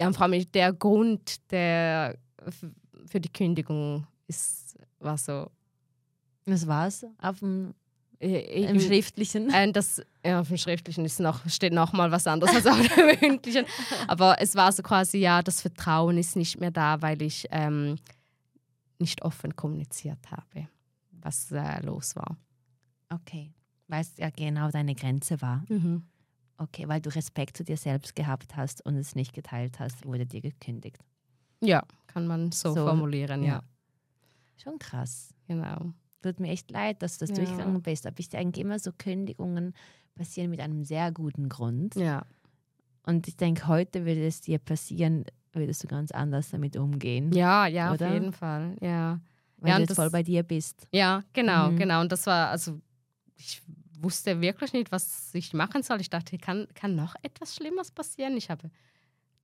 [0.00, 2.16] ja, vor allem der Grund der,
[3.06, 5.50] für die Kündigung ist, war so
[6.46, 7.74] das war's auf dem
[8.20, 9.50] äh, im Schriftlichen.
[9.50, 12.94] äh, das ja, auf dem Schriftlichen ist noch, steht noch mal was anderes als auf
[12.94, 13.64] dem Mündlichen.
[14.08, 17.96] Aber es war so quasi, ja, das Vertrauen ist nicht mehr da, weil ich ähm,
[18.98, 20.68] nicht offen kommuniziert habe,
[21.12, 22.36] was äh, los war.
[23.08, 23.54] Okay.
[23.88, 25.64] Weil es ja genau deine Grenze war.
[25.68, 26.04] Mhm.
[26.58, 30.26] Okay, weil du Respekt zu dir selbst gehabt hast und es nicht geteilt hast, wurde
[30.26, 31.02] dir gekündigt.
[31.60, 33.54] Ja, kann man so, So, formulieren, ja.
[33.54, 33.62] ja.
[34.62, 35.34] Schon krass.
[35.46, 35.92] Genau.
[36.22, 37.36] Tut mir echt leid, dass du das Ja.
[37.44, 38.06] durchgegangen bist.
[38.06, 39.74] Aber ich denke immer, so Kündigungen
[40.14, 41.94] passieren mit einem sehr guten Grund.
[41.94, 42.24] Ja.
[43.04, 47.32] Und ich denke, heute würde es dir passieren, würdest du ganz anders damit umgehen.
[47.32, 48.08] Ja, ja, Oder?
[48.08, 48.76] auf jeden Fall.
[48.80, 49.20] Ja.
[49.56, 50.86] Weil Ja, du jetzt voll das- bei dir bist.
[50.92, 51.76] Ja, genau, Mhm.
[51.76, 52.00] genau.
[52.02, 52.80] Und das war, also
[53.36, 53.62] ich
[53.98, 56.00] wusste wirklich nicht, was ich machen soll.
[56.00, 58.36] Ich dachte, kann, kann noch etwas Schlimmeres passieren?
[58.36, 58.70] Ich habe,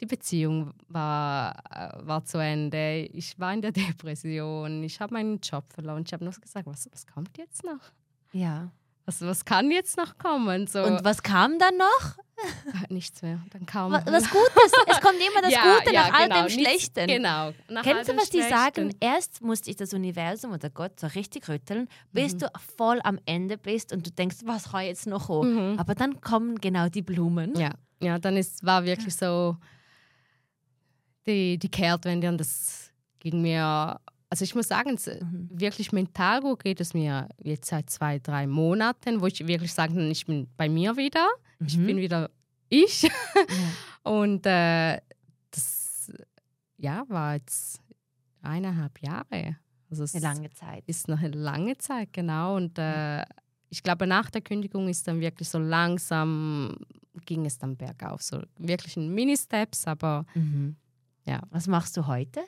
[0.00, 3.08] die Beziehung war, äh, war zu Ende.
[3.12, 4.82] Ich war in der Depression.
[4.82, 6.02] Ich habe meinen Job verloren.
[6.06, 7.80] Ich habe nur gesagt, was, was kommt jetzt noch?
[8.32, 8.70] Ja.
[9.06, 10.66] Was, was kann jetzt noch kommen?
[10.66, 12.16] So, Und was kam dann noch?
[12.90, 13.40] nichts mehr.
[13.50, 14.72] Dann kam Was, was Gutes.
[14.88, 17.06] Es kommt immer das Ja, Gute ja, nach all genau, dem nichts- Schlechten.
[17.06, 17.52] Genau.
[17.68, 18.94] nach all Kennst du, was die sagen?
[19.00, 22.38] Erst musste ich das Universum oder Gott so richtig rütteln, bis Mhm.
[22.40, 25.72] du voll am Ende bist und du denkst, was kann jetzt noch kommen?
[25.72, 25.78] Mhm.
[25.78, 27.54] Aber dann kommen genau die Blumen.
[27.56, 27.70] Ja,
[28.02, 29.56] ja dann ist, war wirklich so
[31.26, 33.98] die, die Kehrtwende und das ging mir,
[34.30, 35.48] also ich muss sagen, Mhm.
[35.52, 40.10] wirklich mental gut geht es mir jetzt seit zwei, drei Monaten, wo ich wirklich kann,
[40.10, 41.26] ich bin bei mir wieder,
[41.64, 41.86] ich Mhm.
[41.86, 42.30] bin wieder
[42.68, 43.10] ich Ja.
[44.02, 45.00] und äh,
[45.50, 46.12] das
[46.78, 47.80] ja, war jetzt
[48.42, 49.56] eineinhalb Jahre.
[49.90, 50.82] Also Eine lange Zeit.
[50.86, 52.56] ist noch eine lange Zeit, genau.
[52.56, 53.22] Und äh,
[53.70, 56.76] ich glaube, nach der Kündigung ist dann wirklich so langsam,
[57.24, 58.20] ging es dann bergauf.
[58.22, 60.76] So wirklich in Mini-Steps, aber Mhm.
[61.26, 61.40] Ja.
[61.50, 62.40] Was machst du heute?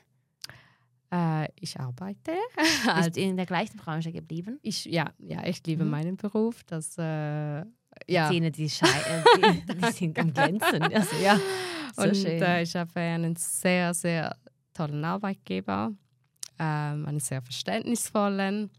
[1.10, 2.32] äh, ich arbeite.
[2.96, 4.58] Bist du in der gleichen Branche geblieben?
[4.62, 5.90] ich, ja, ja, ich liebe Mhm.
[5.90, 6.62] meinen Beruf.
[6.64, 7.64] Das, äh,
[8.06, 8.28] ja.
[8.30, 9.22] Zähne, die, Schei äh,
[9.66, 10.82] die, die sind am Glänzen.
[10.94, 11.40] Also, ja.
[11.96, 12.42] So Und schön.
[12.42, 14.36] äh, ich habe einen sehr, sehr
[14.74, 15.92] tollen Arbeitgeber,
[16.58, 18.70] ähm, einen sehr verständnisvollen.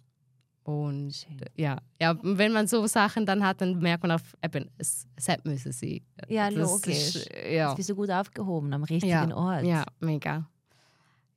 [0.69, 1.39] Und Schön.
[1.55, 5.27] ja, ja, wenn man so Sachen dann hat, dann merkt man auf, eben, es, es
[5.43, 6.01] müssen sein.
[6.27, 7.15] Ja, Das logisch.
[7.15, 7.69] Ist, ja.
[7.69, 9.63] Jetzt bist du gut aufgehoben am richtigen ja, Ort.
[9.63, 10.45] Ja, mega.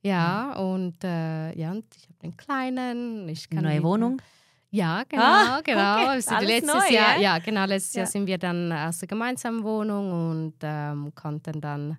[0.03, 3.27] Ja, und äh, ja, und ich habe den kleinen.
[3.29, 4.21] Ich kann Neue wieder- Wohnung?
[4.69, 5.95] Ja, genau, Ah, genau.
[5.95, 6.05] okay.
[6.09, 7.21] Also Alles letztes neu, Jahr, ja?
[7.35, 7.99] ja, genau, letztes Ja.
[8.01, 11.97] Jahr sind wir dann aus der gemeinsamen Wohnung und ähm, konnten dann,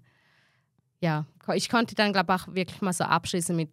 [1.01, 1.25] ja,
[1.55, 3.71] ich konnte dann, glaube ich, auch wirklich mal so abschließen mit,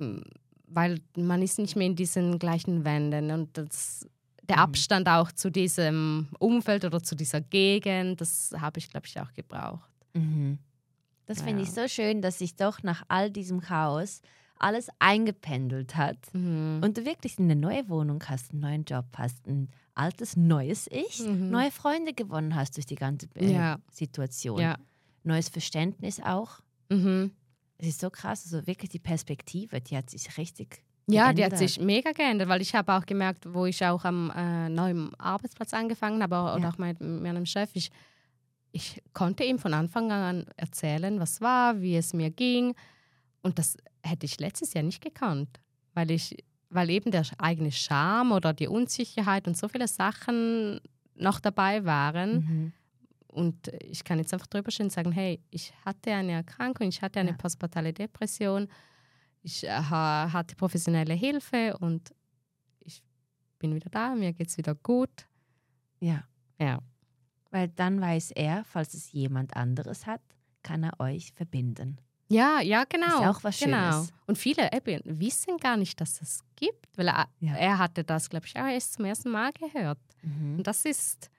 [0.00, 0.22] ähm,
[0.70, 4.06] weil man ist nicht mehr in diesen gleichen Wänden und das,
[4.42, 4.62] der Mhm.
[4.62, 9.32] Abstand auch zu diesem Umfeld oder zu dieser Gegend, das habe ich, glaube ich, auch
[9.32, 9.90] gebraucht.
[10.14, 10.58] Mhm.
[11.26, 14.22] Das finde ich so schön, dass sich doch nach all diesem Chaos
[14.58, 16.80] alles eingependelt hat Mhm.
[16.82, 21.20] und du wirklich eine neue Wohnung hast, einen neuen Job hast, ein altes, neues Ich,
[21.20, 21.50] Mhm.
[21.50, 23.78] neue Freunde gewonnen hast durch die ganze äh, Ja.
[23.92, 24.76] Situation, Ja.
[25.22, 26.60] neues Verständnis auch.
[26.88, 27.32] Mhm.
[27.78, 31.50] Es ist so krass, also wirklich die Perspektive, die hat sich richtig Ja, die hat
[31.50, 31.58] geändert.
[31.58, 35.72] sich mega geändert, weil ich habe auch gemerkt, wo ich auch am äh, neuen Arbeitsplatz
[35.74, 36.68] angefangen habe oder Ja.
[36.70, 37.90] auch mit meinem Chef, ich,
[38.72, 42.74] ich konnte ihm von Anfang an erzählen, was war, wie es mir ging.
[43.42, 45.60] Und das hätte ich letztes Jahr nicht gekannt,
[45.94, 46.36] weil ich,
[46.70, 50.80] weil eben der eigene Charme oder die Unsicherheit und so viele Sachen
[51.14, 52.32] noch dabei waren.
[52.34, 52.72] Mhm.
[53.28, 57.02] Und ich kann jetzt einfach drüber stehen und sagen, hey, ich hatte eine Erkrankung, ich
[57.02, 57.36] hatte eine Ja.
[57.36, 58.68] postpartale Depression,
[59.42, 62.14] ich äh, ha- hatte professionelle Hilfe und
[62.80, 63.02] ich
[63.58, 65.28] bin wieder da, mir geht es wieder gut.
[66.00, 66.24] Ja,
[66.58, 66.80] Ja,
[67.50, 70.22] weil dann weiß er, falls es jemand anderes hat,
[70.62, 71.98] kann er euch verbinden.
[72.28, 73.06] ja, ja genau.
[73.22, 73.90] Ist auch was genau.
[73.92, 74.12] Schönes.
[74.26, 77.54] Und viele eben wissen gar nicht, dass es gibt, weil er, Ja.
[77.56, 79.98] er hatte das, glaube ich, auch erst zum ersten Mal gehört.
[80.22, 80.56] Mhm.
[80.58, 81.30] Und das ist,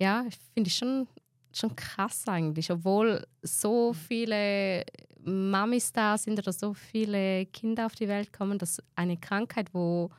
[0.00, 0.24] ja,
[0.54, 1.06] finde ich schon,
[1.52, 4.84] schon krass eigentlich, obwohl so viele
[5.22, 10.10] Mamis da sind oder so viele Kinder auf die Welt kommen, dass eine Krankheit, wo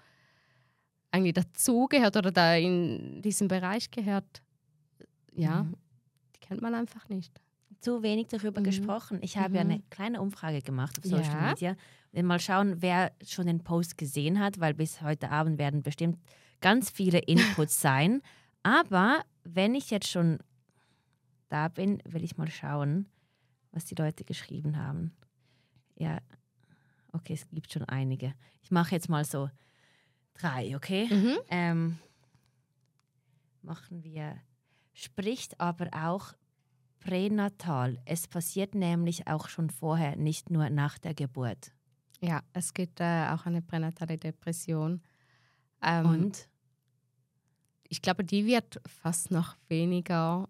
[1.12, 4.42] eigentlich dazugehört oder da in diesem Bereich gehört,
[5.34, 5.76] ja, Mhm.
[6.36, 7.40] die kennt man einfach nicht.
[7.80, 8.66] zu wenig darüber Mhm.
[8.66, 9.18] gesprochen.
[9.24, 9.72] Ich habe ja Mhm.
[9.72, 11.50] eine kleine Umfrage gemacht auf Social Ja.
[11.50, 11.76] Media.
[12.12, 16.20] Und mal schauen, wer schon den Post gesehen hat, weil bis heute Abend werden bestimmt
[16.60, 18.22] ganz viele Inputs sein.
[18.64, 20.39] Aber wenn ich jetzt schon
[21.49, 23.07] da bin, will ich mal schauen,
[23.72, 25.16] was die Leute geschrieben haben.
[25.95, 26.20] Ja,
[27.12, 28.34] okay, es gibt schon einige.
[28.62, 29.49] Ich mache jetzt mal so
[30.34, 31.07] drei, okay?
[31.12, 31.38] Mhm.
[31.49, 31.99] ähm,
[33.62, 34.38] machen wir,
[34.93, 36.34] spricht aber auch
[36.99, 37.99] pränatal.
[38.05, 41.74] Es passiert nämlich auch schon vorher, nicht nur nach der Geburt.
[42.22, 45.01] Ja, es gibt äh, auch eine pränatale Depression.
[45.82, 46.47] Ähm, Und?
[47.92, 50.48] Ich glaube, die wird fast noch weniger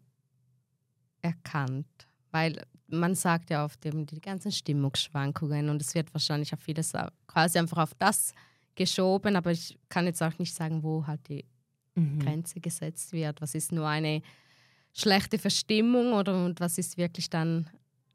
[1.21, 1.87] erkannt,
[2.31, 6.93] weil man sagt ja oft eben die ganzen Stimmungsschwankungen und es wird wahrscheinlich auf vieles
[6.93, 8.33] au- quasi einfach auf das
[8.75, 11.45] geschoben, aber ich kann jetzt auch nicht sagen, wo halt die
[11.95, 12.19] Mhm.
[12.19, 13.41] Grenze gesetzt wird.
[13.41, 14.21] Was ist nur eine
[14.93, 17.69] schlechte Verstimmung oder und was ist wirklich dann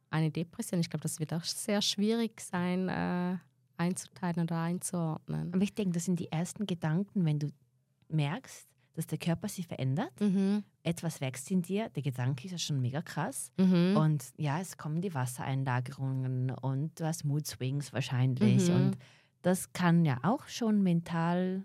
[0.08, 0.80] eine Depression?
[0.80, 3.36] Ich glaube, das wird auch sehr schwierig sein, äh,
[3.76, 5.52] einzuteilen oder einzuordnen.
[5.52, 7.48] Aber ich denke, das sind die ersten Gedanken, wenn du
[8.08, 8.66] merkst,
[8.96, 10.64] dass der Körper sich verändert, Mhm.
[10.82, 13.52] etwas wächst in dir, der Gedanke ist ja schon mega krass.
[13.58, 13.96] Mhm.
[13.96, 18.68] Und ja, es kommen die Wassereinlagerungen und du hast Mood Swings wahrscheinlich.
[18.68, 18.74] Mhm.
[18.74, 18.96] Und
[19.42, 21.64] das kann ja auch schon mental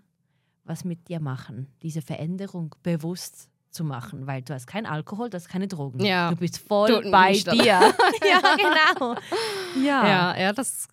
[0.64, 5.36] was mit dir machen, diese Veränderung bewusst zu machen, weil du hast keinen Alkohol, du
[5.36, 6.04] hast keine Drogen.
[6.04, 6.30] Ja.
[6.30, 7.42] Du bist voll Du- bei dir.
[7.64, 7.92] ja,
[8.56, 9.14] genau.
[9.82, 10.06] Ja.
[10.06, 10.86] Ja, ja, das,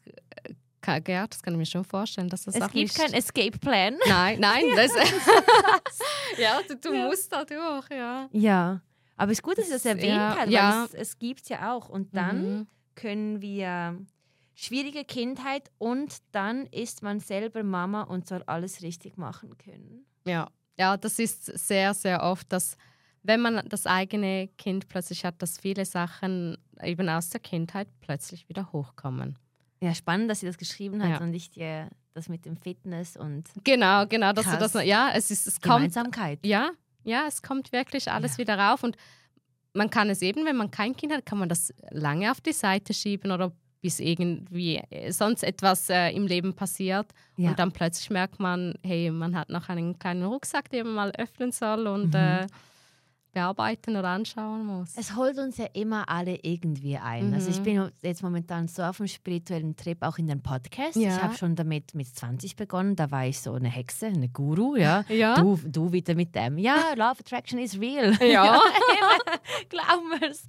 [0.88, 3.98] ja, das kann ich mir schon vorstellen, dass das Es gibt keinen Escape Plan.
[4.08, 4.92] Nein, nein, das...
[6.38, 8.28] ja, du, du musst da durch, ja.
[8.32, 8.82] Ja.
[9.18, 10.86] Aber es ist gut, dass ihr das Das- erwähnt ja, habt, weil ja.
[10.86, 11.90] es, es gibt es ja auch.
[11.90, 12.68] Und dann Mhm.
[12.96, 14.00] können wir
[14.56, 20.06] schwierige Kindheit und dann ist man selber Mama und soll alles richtig machen können.
[20.26, 20.50] Ja.
[20.78, 22.76] ja, das ist sehr, sehr oft, dass
[23.24, 28.48] wenn man das eigene Kind plötzlich hat, dass viele Sachen eben aus der Kindheit plötzlich
[28.48, 29.38] wieder hochkommen.
[29.82, 31.18] Ja, spannend, dass sie das geschrieben hat Ja.
[31.22, 35.32] und nicht dir das mit dem Fitness und Genau, genau, dass du das, ja, es
[35.32, 36.40] ist, es kommt, Gemeinsamkeit.
[36.46, 36.72] ja,
[37.04, 38.98] ja, es kommt wirklich alles wieder rauf und
[39.74, 42.52] man kann es eben, wenn man kein Kind hat, kann man das lange auf die
[42.52, 43.52] Seite schieben oder
[43.82, 47.08] bis irgendwie äh, sonst etwas äh, im Leben passiert
[47.38, 47.52] Ja.
[47.52, 51.12] und dann plötzlich merkt man, hey, man hat noch einen kleinen Rucksack, den man mal
[51.18, 52.16] öffnen soll und Mhm.
[52.16, 52.48] äh,
[53.40, 54.94] bearbeiten oder anschauen muss.
[54.98, 57.28] Es holt uns ja immer alle irgendwie ein.
[57.30, 57.34] Mhm.
[57.34, 60.96] Also ich bin jetzt momentan so auf dem spirituellen Trip, auch in den Podcast.
[60.98, 61.16] Ja.
[61.16, 62.96] Ich habe schon damit mit 20 begonnen.
[62.96, 65.04] Da war ich so eine Hexe, eine Guru, ja.
[65.10, 65.36] Ja.
[65.36, 66.58] Du, du wieder mit dem.
[66.58, 68.14] Ja, Love Attraction is real.
[68.22, 68.60] Ja.
[69.70, 70.44] Glauben wir es.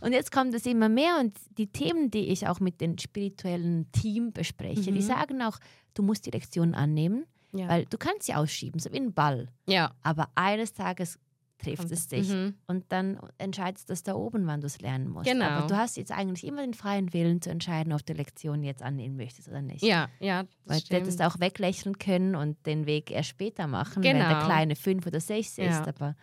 [0.00, 3.90] Und jetzt kommt es immer mehr und die Themen, die ich auch mit dem spirituellen
[3.92, 5.00] Team bespreche, die Mhm.
[5.00, 5.58] sagen auch,
[5.94, 7.68] du musst die Lektion annehmen, Ja.
[7.68, 9.48] weil du kannst sie ausschieben, so wie ein Ball.
[9.66, 9.92] ja.
[10.02, 11.18] Aber eines Tages
[11.58, 12.54] trifft es dich Mhm.
[12.66, 15.26] und dann entscheidest du das da oben, wann du es lernen musst.
[15.30, 15.44] Genau.
[15.46, 18.62] Aber du hast jetzt eigentlich immer den freien Willen zu entscheiden, ob du die Lektion
[18.64, 19.82] jetzt annehmen möchtest oder nicht.
[19.82, 20.42] Ja, ja.
[20.42, 21.32] das Weil du hättest stimmt.
[21.34, 24.44] auch weglächeln können und den Weg erst später machen, wenn der Genau.
[24.44, 25.80] kleine fünf oder sechs Ja.
[25.80, 25.88] ist.
[25.88, 26.16] Aber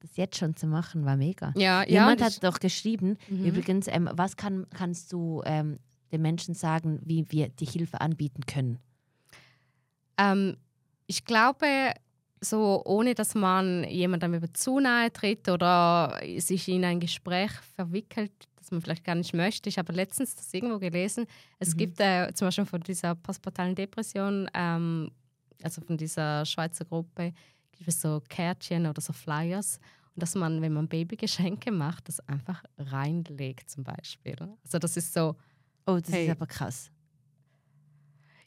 [0.00, 1.52] das jetzt schon zu machen, war mega.
[1.56, 1.88] Ja, ja.
[2.00, 3.44] Jemand und hat doch geschrieben, Mhm.
[3.44, 5.78] übrigens, ähm, was kann, kannst du ähm,
[6.10, 8.78] den Menschen sagen, wie wir die Hilfe anbieten können?
[10.18, 10.56] Ähm,
[11.06, 11.66] ich glaube,
[12.40, 18.32] so ohne dass man jemandem über zu nahe tritt oder sich in ein Gespräch verwickelt,
[18.56, 19.68] das man vielleicht gar nicht möchte.
[19.68, 21.26] Ich habe letztens das irgendwo gelesen.
[21.58, 21.78] Es Mhm.
[21.78, 25.10] gibt äh, zum Beispiel von dieser postportalen Depression, ähm,
[25.62, 27.32] also von dieser Schweizer Gruppe,
[27.72, 29.78] gibt es so Kärtchen oder so Flyers.
[30.14, 34.36] Und dass man, wenn man Babygeschenke macht, das einfach reinlegt zum Beispiel.
[34.64, 35.36] Also das ist so,
[35.86, 36.26] Oh, das Hey.
[36.26, 36.90] ist aber krass.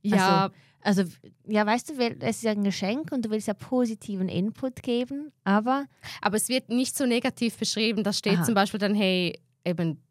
[0.04, 0.50] Ja,
[0.82, 1.04] Also,
[1.48, 5.32] ja, weißt du, es ist ja ein Geschenk und du willst ja positiven Input geben,
[5.44, 5.86] aber
[6.22, 8.04] Aber es wird nicht so negativ beschrieben.
[8.04, 8.44] Da steht Aha.
[8.44, 10.02] zum Beispiel dann, hey, eben,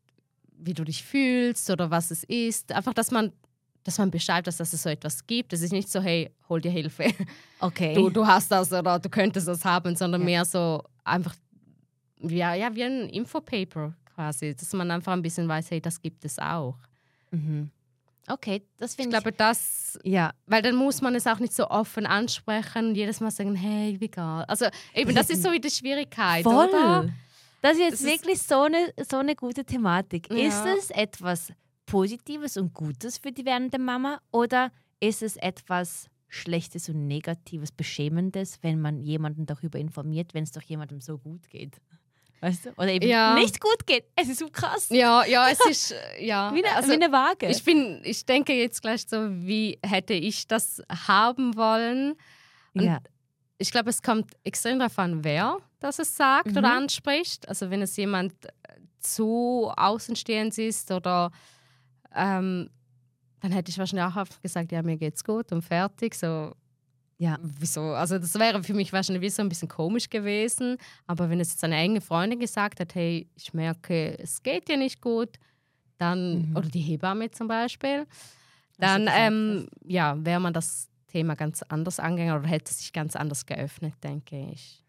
[0.57, 2.73] wie du dich fühlst oder was es ist.
[2.73, 3.33] Einfach, dass man,
[3.85, 5.53] dass man beschreibt, dass, dass es so etwas gibt.
[5.53, 7.05] Es ist nicht so, hey, hol dir Hilfe.
[7.61, 7.95] okay.
[7.95, 10.25] Du, du hast das oder du könntest das haben, sondern Ja.
[10.25, 11.35] mehr so einfach,
[12.21, 14.55] ja, ja, wie ein Infopaper quasi.
[14.55, 16.79] Dass man einfach ein bisschen weiß, hey, das gibt es auch.
[17.31, 17.71] Mhm.
[18.29, 19.23] Okay, das Ich finde ich.
[19.23, 23.21] glaube, das, ja, weil dann muss man es auch nicht so offen ansprechen und jedes
[23.21, 24.45] Mal sagen, hey, wie geil.
[24.47, 26.69] Also eben, das ist so wie die Schwierigkeit, voll.
[26.69, 27.09] oder?
[27.63, 30.31] Das ist jetzt Das ist- wirklich so eine, so eine gute Thematik.
[30.33, 30.47] Ja.
[30.49, 31.53] Ist es etwas
[31.87, 34.71] Positives und Gutes für die werdende Mama oder
[35.01, 40.63] ist es etwas Schlechtes und Negatives, Beschämendes, wenn man jemanden darüber informiert, wenn es doch
[40.63, 41.77] jemandem so gut geht?
[42.43, 42.71] Weißt du?
[42.77, 43.35] Oder eben Ja.
[43.37, 44.05] nicht gut geht.
[44.17, 44.89] Es ist so krass.
[44.91, 46.53] Ja, ja, es ist, äh, ja.
[46.53, 47.47] Wie, eine, also, wie eine Waage.
[47.49, 52.15] ich, bin, ich denke jetzt gleich so, wie hätte ich das haben wollen?
[52.75, 52.99] Und ja.
[53.59, 56.57] Ich glaube, es kommt extrem darauf an, wer das es sagt Mhm.
[56.59, 57.49] oder anspricht.
[57.49, 58.49] Also wenn es jemand äh,
[58.99, 61.31] zu außenstehend ist oder
[62.15, 62.69] ähm,
[63.41, 66.15] dann hätte ich wahrscheinlich auch gesagt, ja, mir geht's gut und fertig.
[66.17, 66.53] So,
[67.23, 67.39] Ja.
[67.43, 67.83] wieso?
[67.93, 70.77] Also das wäre für mich wahrscheinlich so ein bisschen komisch gewesen.
[71.07, 74.77] Aber wenn es jetzt eine enge Freundin gesagt hat, hey, ich merke, es geht dir
[74.77, 75.39] nicht gut,
[75.99, 76.57] dann, Mhm.
[76.57, 78.09] oder die Hebamme zum Beispiel, Was
[78.79, 83.47] dann ähm, ja, wäre man das Thema ganz anders angegangen oder hätte sich ganz anders
[83.47, 84.83] geöffnet, denke ich.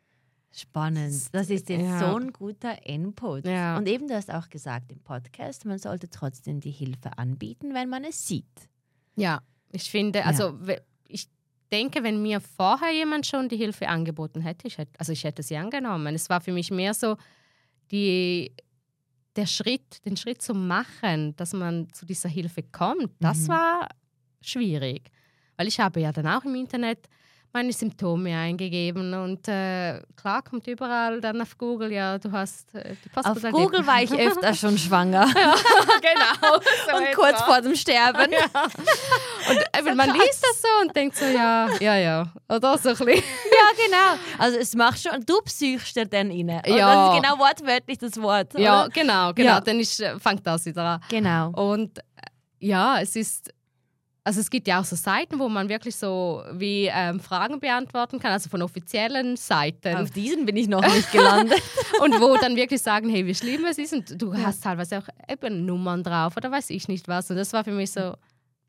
[0.55, 1.13] Spannend.
[1.33, 1.99] Das ist jetzt Ja.
[1.99, 3.45] so ein guter Input.
[3.47, 3.77] Ja.
[3.77, 7.89] Und eben, du hast auch gesagt im Podcast, man sollte trotzdem die Hilfe anbieten, wenn
[7.89, 8.69] man es sieht.
[9.15, 10.79] Ja, ich finde, also ich
[11.73, 15.43] denke, wenn mir vorher jemand schon die Hilfe angeboten hätte, ich hätte, also ich hätte
[15.43, 16.13] sie angenommen.
[16.15, 17.17] Es war für mich mehr so
[17.91, 18.51] die,
[19.35, 23.11] der Schritt, den Schritt zu machen, dass man zu dieser Hilfe kommt.
[23.19, 23.47] Das Mhm.
[23.49, 23.89] war
[24.41, 25.09] schwierig,
[25.57, 26.99] weil ich habe ja dann auch im Internet
[27.55, 32.95] meine Symptome eingegeben und äh, klar kommt überall dann auf Google, ja, du hast äh,
[33.05, 36.59] die Auf Google war ich öfter schon schwanger genau.
[36.89, 37.45] So und kurz etwa.
[37.45, 38.31] vor dem Sterben.
[38.31, 38.47] Ja.
[39.49, 42.33] Und eben, man liest das so und denkt so, ja, ja, ja.
[42.49, 43.13] Oder so ein bisschen.
[43.15, 44.21] Ja, genau.
[44.37, 46.61] Also es macht schon, du psychst dir dann rein.
[46.65, 47.07] Und Ja.
[47.07, 48.57] Das ist genau wortwörtlich das Wort.
[48.57, 48.89] Ja, Oder?
[48.89, 49.49] genau, genau.
[49.49, 49.61] Ja.
[49.61, 51.01] Dann ist, fängt das wieder an.
[51.09, 51.49] Genau.
[51.49, 52.01] Und äh,
[52.59, 53.53] ja, es ist,
[54.23, 58.19] also es gibt ja auch so Seiten, wo man wirklich so wie ähm, Fragen beantworten
[58.19, 59.97] kann, also von offiziellen Seiten.
[59.97, 61.61] Auf diesen bin ich noch nicht gelandet.
[62.01, 63.93] und wo dann wirklich sagen, hey, wie schlimm es ist.
[63.93, 67.29] Und du hast teilweise auch eben Nummern drauf oder weiß ich nicht was.
[67.29, 68.13] Und das war für mich so,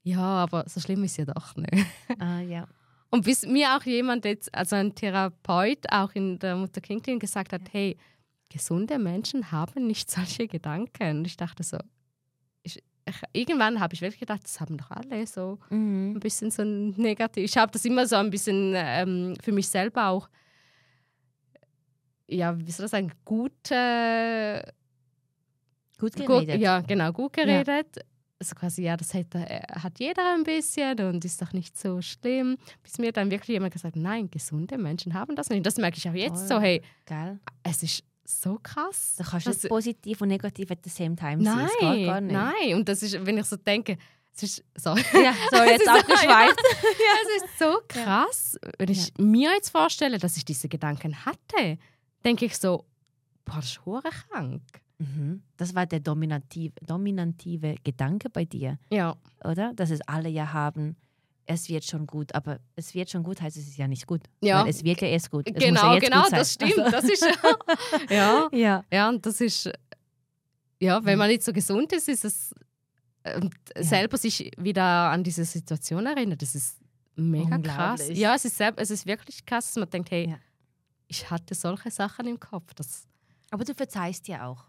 [0.04, 1.86] ja, aber so schlimm ist ja doch nicht.
[2.20, 2.66] ah, ja.
[3.10, 7.62] Und bis mir auch jemand jetzt, also ein Therapeut, auch in der Mutter-Kind-Klinik gesagt hat,
[7.72, 7.96] hey,
[8.50, 11.18] gesunde Menschen haben nicht solche Gedanken.
[11.18, 11.78] Und ich dachte so,
[12.62, 16.12] ich, ich, irgendwann habe ich wirklich gedacht, das haben doch alle so Mhm.
[16.16, 17.44] ein bisschen so negativ.
[17.44, 20.28] Ich habe das immer so ein bisschen ähm, für mich selber auch,
[22.26, 24.60] ja, wie soll das sagen, gut, äh,
[25.98, 26.60] Gut gut geredet.
[26.60, 27.98] ja, genau, gut geredet.
[28.44, 32.02] Also quasi, ja, das hat, äh, hat jeder ein bisschen und ist doch nicht so
[32.02, 32.58] schlimm.
[32.82, 35.64] Bis mir dann wirklich jemand gesagt hat, nein, gesunde Menschen haben das nicht.
[35.64, 36.62] Das merke ich auch jetzt so, Voll.
[36.62, 37.40] hey, Geil.
[37.62, 39.14] es ist so krass.
[39.16, 41.58] Da kannst du Das- positiv und negativ at the same time sehen.
[41.58, 42.32] Das geht gar Nein, nicht.
[42.34, 42.74] nein.
[42.74, 43.96] Und das ist, wenn ich so denke,
[44.36, 44.90] es ist so.
[45.14, 46.60] Ja, so jetzt abgeschweift.
[47.36, 51.78] Es ist so krass, wenn ich mir jetzt vorstelle, dass ich diese Gedanken hatte,
[52.26, 52.84] denke ich so,
[53.46, 53.80] boah, das ist
[54.30, 54.60] krank.
[55.04, 55.42] Mhm.
[55.56, 59.72] Das war der dominative, dominantive Gedanke bei dir, Ja, oder?
[59.74, 60.96] Dass es alle ja haben.
[61.46, 64.22] Es wird schon gut, aber es wird schon gut heißt, es ist ja nicht gut.
[64.42, 64.62] Ja.
[64.62, 65.46] Weil es wird ja erst gut.
[65.46, 66.38] Es muss ja genau, genau, gut sein.
[66.38, 66.92] das stimmt.
[66.92, 67.26] Das ist
[68.10, 68.84] ja, Ja.
[68.90, 69.70] ja, und das ist
[70.80, 71.04] ja, Mhm.
[71.04, 72.54] wenn man nicht so gesund ist, ist es
[73.36, 76.42] und selber sich wieder an diese Situation erinnert.
[76.42, 76.78] Das ist
[77.16, 78.08] mega krass.
[78.12, 80.38] Ja, es ist, es ist wirklich krass, dass man denkt, hey, Ja.
[81.08, 82.74] ich hatte solche Sachen im Kopf.
[82.74, 83.06] Das,
[83.50, 84.64] Aber du verzeihst ja auch.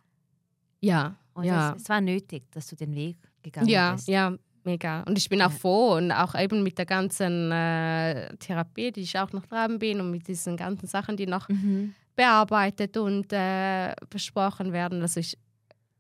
[0.86, 1.74] Ja, Und ja.
[1.76, 4.08] es, es war nötig, dass du den Weg gegangen Ja, bist.
[4.08, 4.34] ja,
[4.64, 5.02] mega.
[5.04, 5.58] Und ich bin auch Ja.
[5.58, 10.00] froh und auch eben mit der ganzen äh, Therapie, die ich auch noch dran bin
[10.02, 11.94] und mit diesen ganzen Sachen, die noch Mhm.
[12.16, 15.02] bearbeitet und äh, besprochen werden.
[15.02, 15.38] Also ich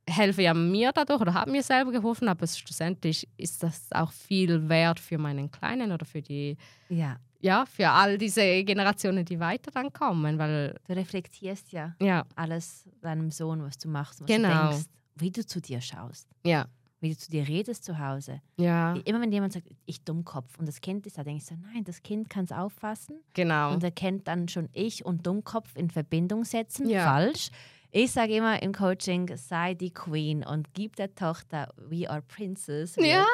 [0.07, 4.69] helfe ja mir dadurch oder habe mir selber geholfen, aber schlussendlich ist das auch viel
[4.69, 6.57] wert für meinen Kleinen oder für die,
[6.89, 7.17] Ja.
[7.39, 12.87] Ja, für all diese Generationen, die weiter dann kommen, weil, Du reflektierst ja ja, alles
[13.01, 14.49] deinem Sohn, was du machst, was Genau.
[14.49, 16.65] du denkst, wie du zu dir schaust, ja,
[17.01, 18.41] wie du zu dir redest zu Hause.
[18.57, 21.55] ja, Immer wenn jemand sagt, ich Dummkopf und das Kind ist da, denke ich so,
[21.73, 23.73] nein, das Kind kann es auffassen genau.
[23.73, 26.89] und erkennt dann schon ich und Dummkopf in Verbindung setzen.
[26.89, 27.03] Ja.
[27.05, 27.49] Falsch.
[27.97, 32.97] Ich sage immer im Coaching, sei die Queen und gib der Tochter, we are princess,
[32.97, 33.25] we Ja, are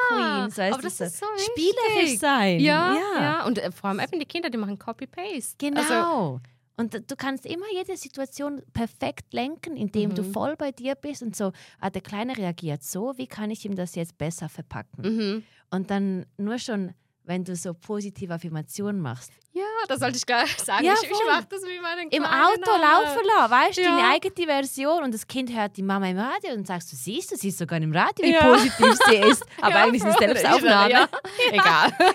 [0.46, 0.50] queen.
[0.52, 2.60] So aber das ist so spielerisch sein.
[2.60, 5.56] Ja, ja, Und äh, vor allem eben die Kinder, die machen Copy-Paste.
[5.58, 5.80] Genau.
[5.80, 6.40] Also,
[6.76, 10.32] und du kannst immer jede Situation perfekt lenken, indem du Mhm.
[10.32, 11.50] voll bei dir bist und so,
[11.80, 15.02] ah, der Kleine reagiert so, wie kann ich ihm das jetzt besser verpacken?
[15.16, 15.42] mhm.
[15.72, 16.92] Und dann nur schon,
[17.24, 20.84] wenn du so positive Affirmationen machst, Ja, das sollte ich gar sagen.
[20.84, 22.78] Ja, ich ich mache das wie meinen im Kleinen Auto auch.
[22.80, 23.96] laufen lassen, weißt du, Ja.
[23.96, 27.32] deine eigene Version und das Kind hört die Mama im Radio und sagst du, siehst
[27.32, 28.44] du, sie ist sogar im Radio, wie Ja.
[28.46, 29.44] positiv sie ist.
[29.60, 30.18] Aber Ja, eigentlich ist es.
[30.18, 31.08] Selbstaufnahme.
[31.50, 31.90] Egal.
[31.98, 32.12] genau.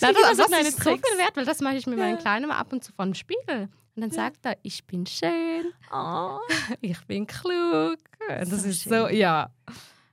[0.00, 2.58] das, so das ist so viel wert, weil das mache ich mit meinem Kleinen mal
[2.58, 3.68] ab und zu vor dem Spiegel.
[3.94, 6.38] Und dann sagt er, ich bin schön, Oh.
[6.80, 7.96] ich bin klug.
[8.26, 8.92] Das So ist schön.
[8.92, 9.50] so, ja.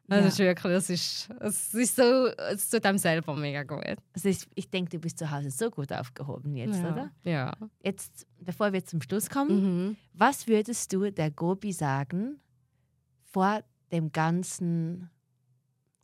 [0.09, 0.27] Das Ja.
[0.27, 3.97] ist wirklich, das ist, es ist so, es tut einem selber mega gut.
[4.13, 6.91] Also ich, ich denke, du bist zu Hause so gut aufgehoben jetzt, ja.
[6.91, 7.11] oder?
[7.23, 7.53] Ja.
[7.83, 9.49] Jetzt, bevor wir zum Schluss kommen,
[9.89, 9.97] Mhm.
[10.13, 12.39] Was würdest du der Gobi sagen
[13.31, 15.09] vor dem ganzen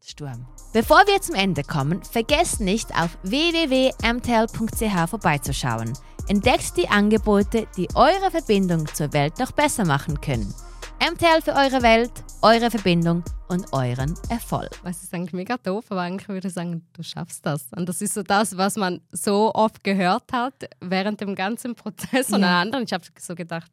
[0.04, 0.48] Sturm?
[0.74, 5.94] Bevor wir zum Ende kommen, vergesst nicht auf www.mtel.ch vorbeizuschauen.
[6.28, 10.54] Entdeckt die Angebote, die eure Verbindung zur Welt noch besser machen können.
[11.00, 14.72] MTL für eure Welt, eure Verbindung und euren Erfolg.
[14.84, 17.68] Was ist eigentlich mega doof, aber eigentlich würde ich sagen, du schaffst das.
[17.76, 22.28] Und das ist so das, was man so oft gehört hat während dem ganzen Prozess
[22.30, 22.62] von Ja.
[22.62, 22.86] anderen.
[22.86, 23.72] Ich habe so gedacht,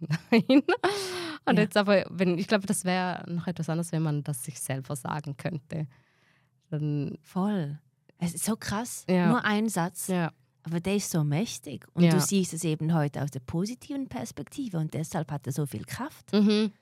[0.00, 0.62] nein.
[1.44, 1.62] Und Ja.
[1.62, 4.96] jetzt aber, wenn, ich glaube, das wäre noch etwas anderes, wenn man das sich selber
[4.96, 5.86] sagen könnte.
[6.70, 7.78] Dann, Voll.
[8.18, 9.04] Es ist so krass.
[9.08, 9.28] Ja.
[9.28, 10.06] Nur ein Satz.
[10.08, 10.30] ja.
[10.66, 11.86] Aber der ist so mächtig.
[11.94, 12.10] Und Ja.
[12.10, 15.84] du siehst es eben heute aus der positiven Perspektive und deshalb hat er so viel
[15.84, 16.32] Kraft.
[16.32, 16.72] Mhm.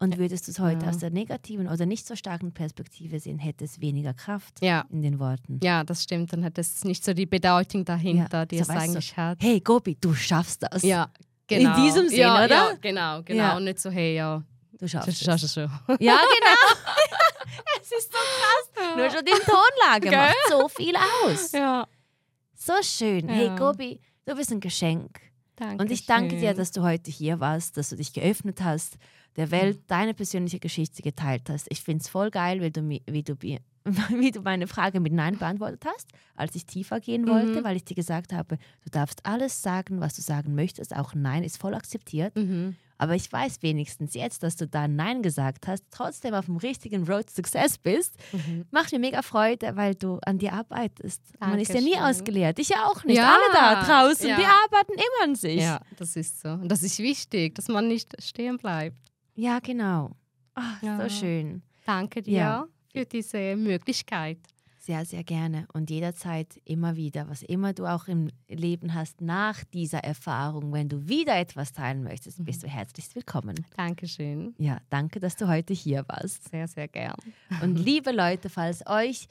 [0.00, 0.90] Und würdest du es heute Ja.
[0.90, 4.86] aus der negativen oder nicht so starken Perspektive sehen, hätte es weniger Kraft Ja.
[4.90, 5.60] in den Worten.
[5.62, 6.32] ja, das stimmt.
[6.32, 9.16] Dann hat es nicht so die Bedeutung dahinter, Ja, die so es weißt du, eigentlich
[9.16, 9.38] hat.
[9.42, 10.82] Hey Gobi, du schaffst das.
[10.82, 11.10] Ja,
[11.48, 11.74] genau.
[11.82, 12.48] diesem Sinn, ja, oder?
[12.48, 13.56] Ja, genau, genau.
[13.56, 14.42] Und nicht so, hey, ja,
[14.78, 15.54] Du schaffst schaffst es.
[15.54, 15.70] du schon.
[16.00, 16.84] Ja, genau.
[17.82, 18.96] es ist so krass.
[18.96, 21.50] Nur schon die Tonlage macht so viel aus.
[21.52, 21.86] Ja.
[22.68, 23.26] So schön.
[23.30, 23.56] Hey Ja.
[23.56, 25.20] Gobi, du bist ein Geschenk.
[25.56, 28.98] Danke Und ich danke dir, dass du heute hier warst, dass du dich geöffnet hast,
[29.36, 31.66] der Welt deine persönliche Geschichte geteilt hast.
[31.70, 33.36] Ich finde es voll geil, wie du, wie, du,
[34.20, 37.64] wie du meine Frage mit Nein beantwortet hast, als ich tiefer gehen wollte, Mhm.
[37.64, 40.94] weil ich dir gesagt habe, du darfst alles sagen, was du sagen möchtest.
[40.94, 42.36] Auch Nein ist voll akzeptiert.
[42.36, 42.76] Mhm.
[43.00, 47.04] Aber ich weiß wenigstens jetzt, dass du da Nein gesagt hast, trotzdem auf dem richtigen
[47.04, 48.16] Road to Success bist.
[48.32, 48.66] Mhm.
[48.72, 51.22] Macht mir mega Freude, weil du an dir arbeitest.
[51.38, 52.04] Man ist ja nie Dankeschön.
[52.10, 52.58] ausgelehrt.
[52.58, 53.16] Ich ja auch nicht.
[53.16, 54.36] Ja, Alle da draußen, ja.
[54.36, 55.60] die arbeiten immer an sich.
[55.60, 56.48] Ja, das ist so.
[56.48, 58.98] Und das ist wichtig, dass man nicht stehen bleibt.
[59.36, 60.10] Ja, genau.
[60.54, 61.00] Ach, Ja.
[61.00, 61.62] So schön.
[61.86, 62.66] Danke dir Ja.
[62.92, 64.38] für diese Möglichkeit.
[64.88, 65.68] Sehr, sehr gerne.
[65.74, 70.88] Und jederzeit immer wieder, was immer du auch im Leben hast, nach dieser Erfahrung, wenn
[70.88, 73.66] du wieder etwas teilen möchtest, bist du herzlichst willkommen.
[73.76, 74.54] Dankeschön.
[74.56, 76.48] Ja, danke, dass du heute hier warst.
[76.48, 77.16] Sehr, sehr gern.
[77.60, 79.28] Und liebe Leute, falls euch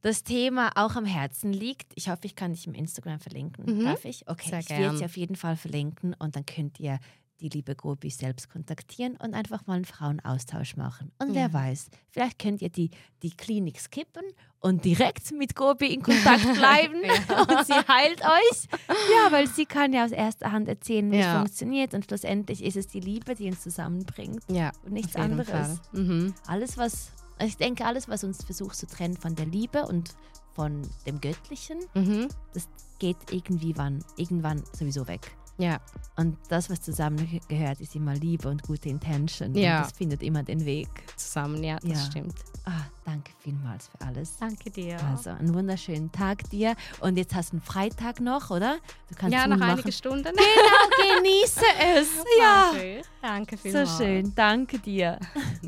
[0.00, 3.64] das Thema auch am Herzen liegt, ich hoffe, ich kann dich im Instagram verlinken.
[3.78, 3.84] Mhm.
[3.86, 4.28] Darf ich?
[4.28, 7.00] Okay, Sehr ich werde sie auf jeden Fall verlinken und dann könnt ihr
[7.40, 11.10] die liebe Gobi selbst kontaktieren und einfach mal einen Frauenaustausch machen.
[11.18, 11.52] Und wer Ja.
[11.52, 12.90] weiß, vielleicht könnt ihr die,
[13.22, 14.22] die Klinik skippen
[14.60, 17.40] und direkt mit Gobi in Kontakt bleiben Ja.
[17.58, 18.68] und sie heilt euch.
[18.88, 21.38] Ja, weil sie kann ja aus erster Hand erzählen, wie es Ja.
[21.38, 25.80] funktioniert und schlussendlich ist es die Liebe, die uns zusammenbringt Ja, und nichts anderes.
[25.92, 26.34] Mhm.
[26.46, 27.10] Alles, was,
[27.42, 30.10] ich denke, alles, was uns versucht zu trennen von der Liebe und
[30.54, 32.28] von dem Göttlichen, Mhm.
[32.52, 32.68] das
[32.98, 35.30] geht irgendwie wann, irgendwann sowieso weg.
[35.60, 35.78] Ja.
[36.16, 39.54] Und das, was zusammengehört, ist immer Liebe und gute Intention.
[39.54, 39.78] Ja.
[39.78, 40.88] Und das findet immer den Weg.
[41.16, 42.10] Zusammen, ja, das Ja.
[42.10, 42.34] stimmt.
[42.64, 44.36] Ah, danke vielmals für alles.
[44.38, 44.98] Danke dir.
[45.06, 46.74] Also einen wunderschönen Tag dir.
[47.00, 48.76] Und jetzt hast du einen Freitag noch, oder?
[49.08, 49.72] Du kannst ja, noch machen.
[49.72, 50.24] einige Stunden.
[50.24, 51.64] Genau, genieße
[51.96, 52.08] es.
[52.40, 52.70] Ja.
[52.72, 53.96] Danke, Danke So vielmals.
[53.98, 54.34] schön.
[54.34, 55.18] Danke dir.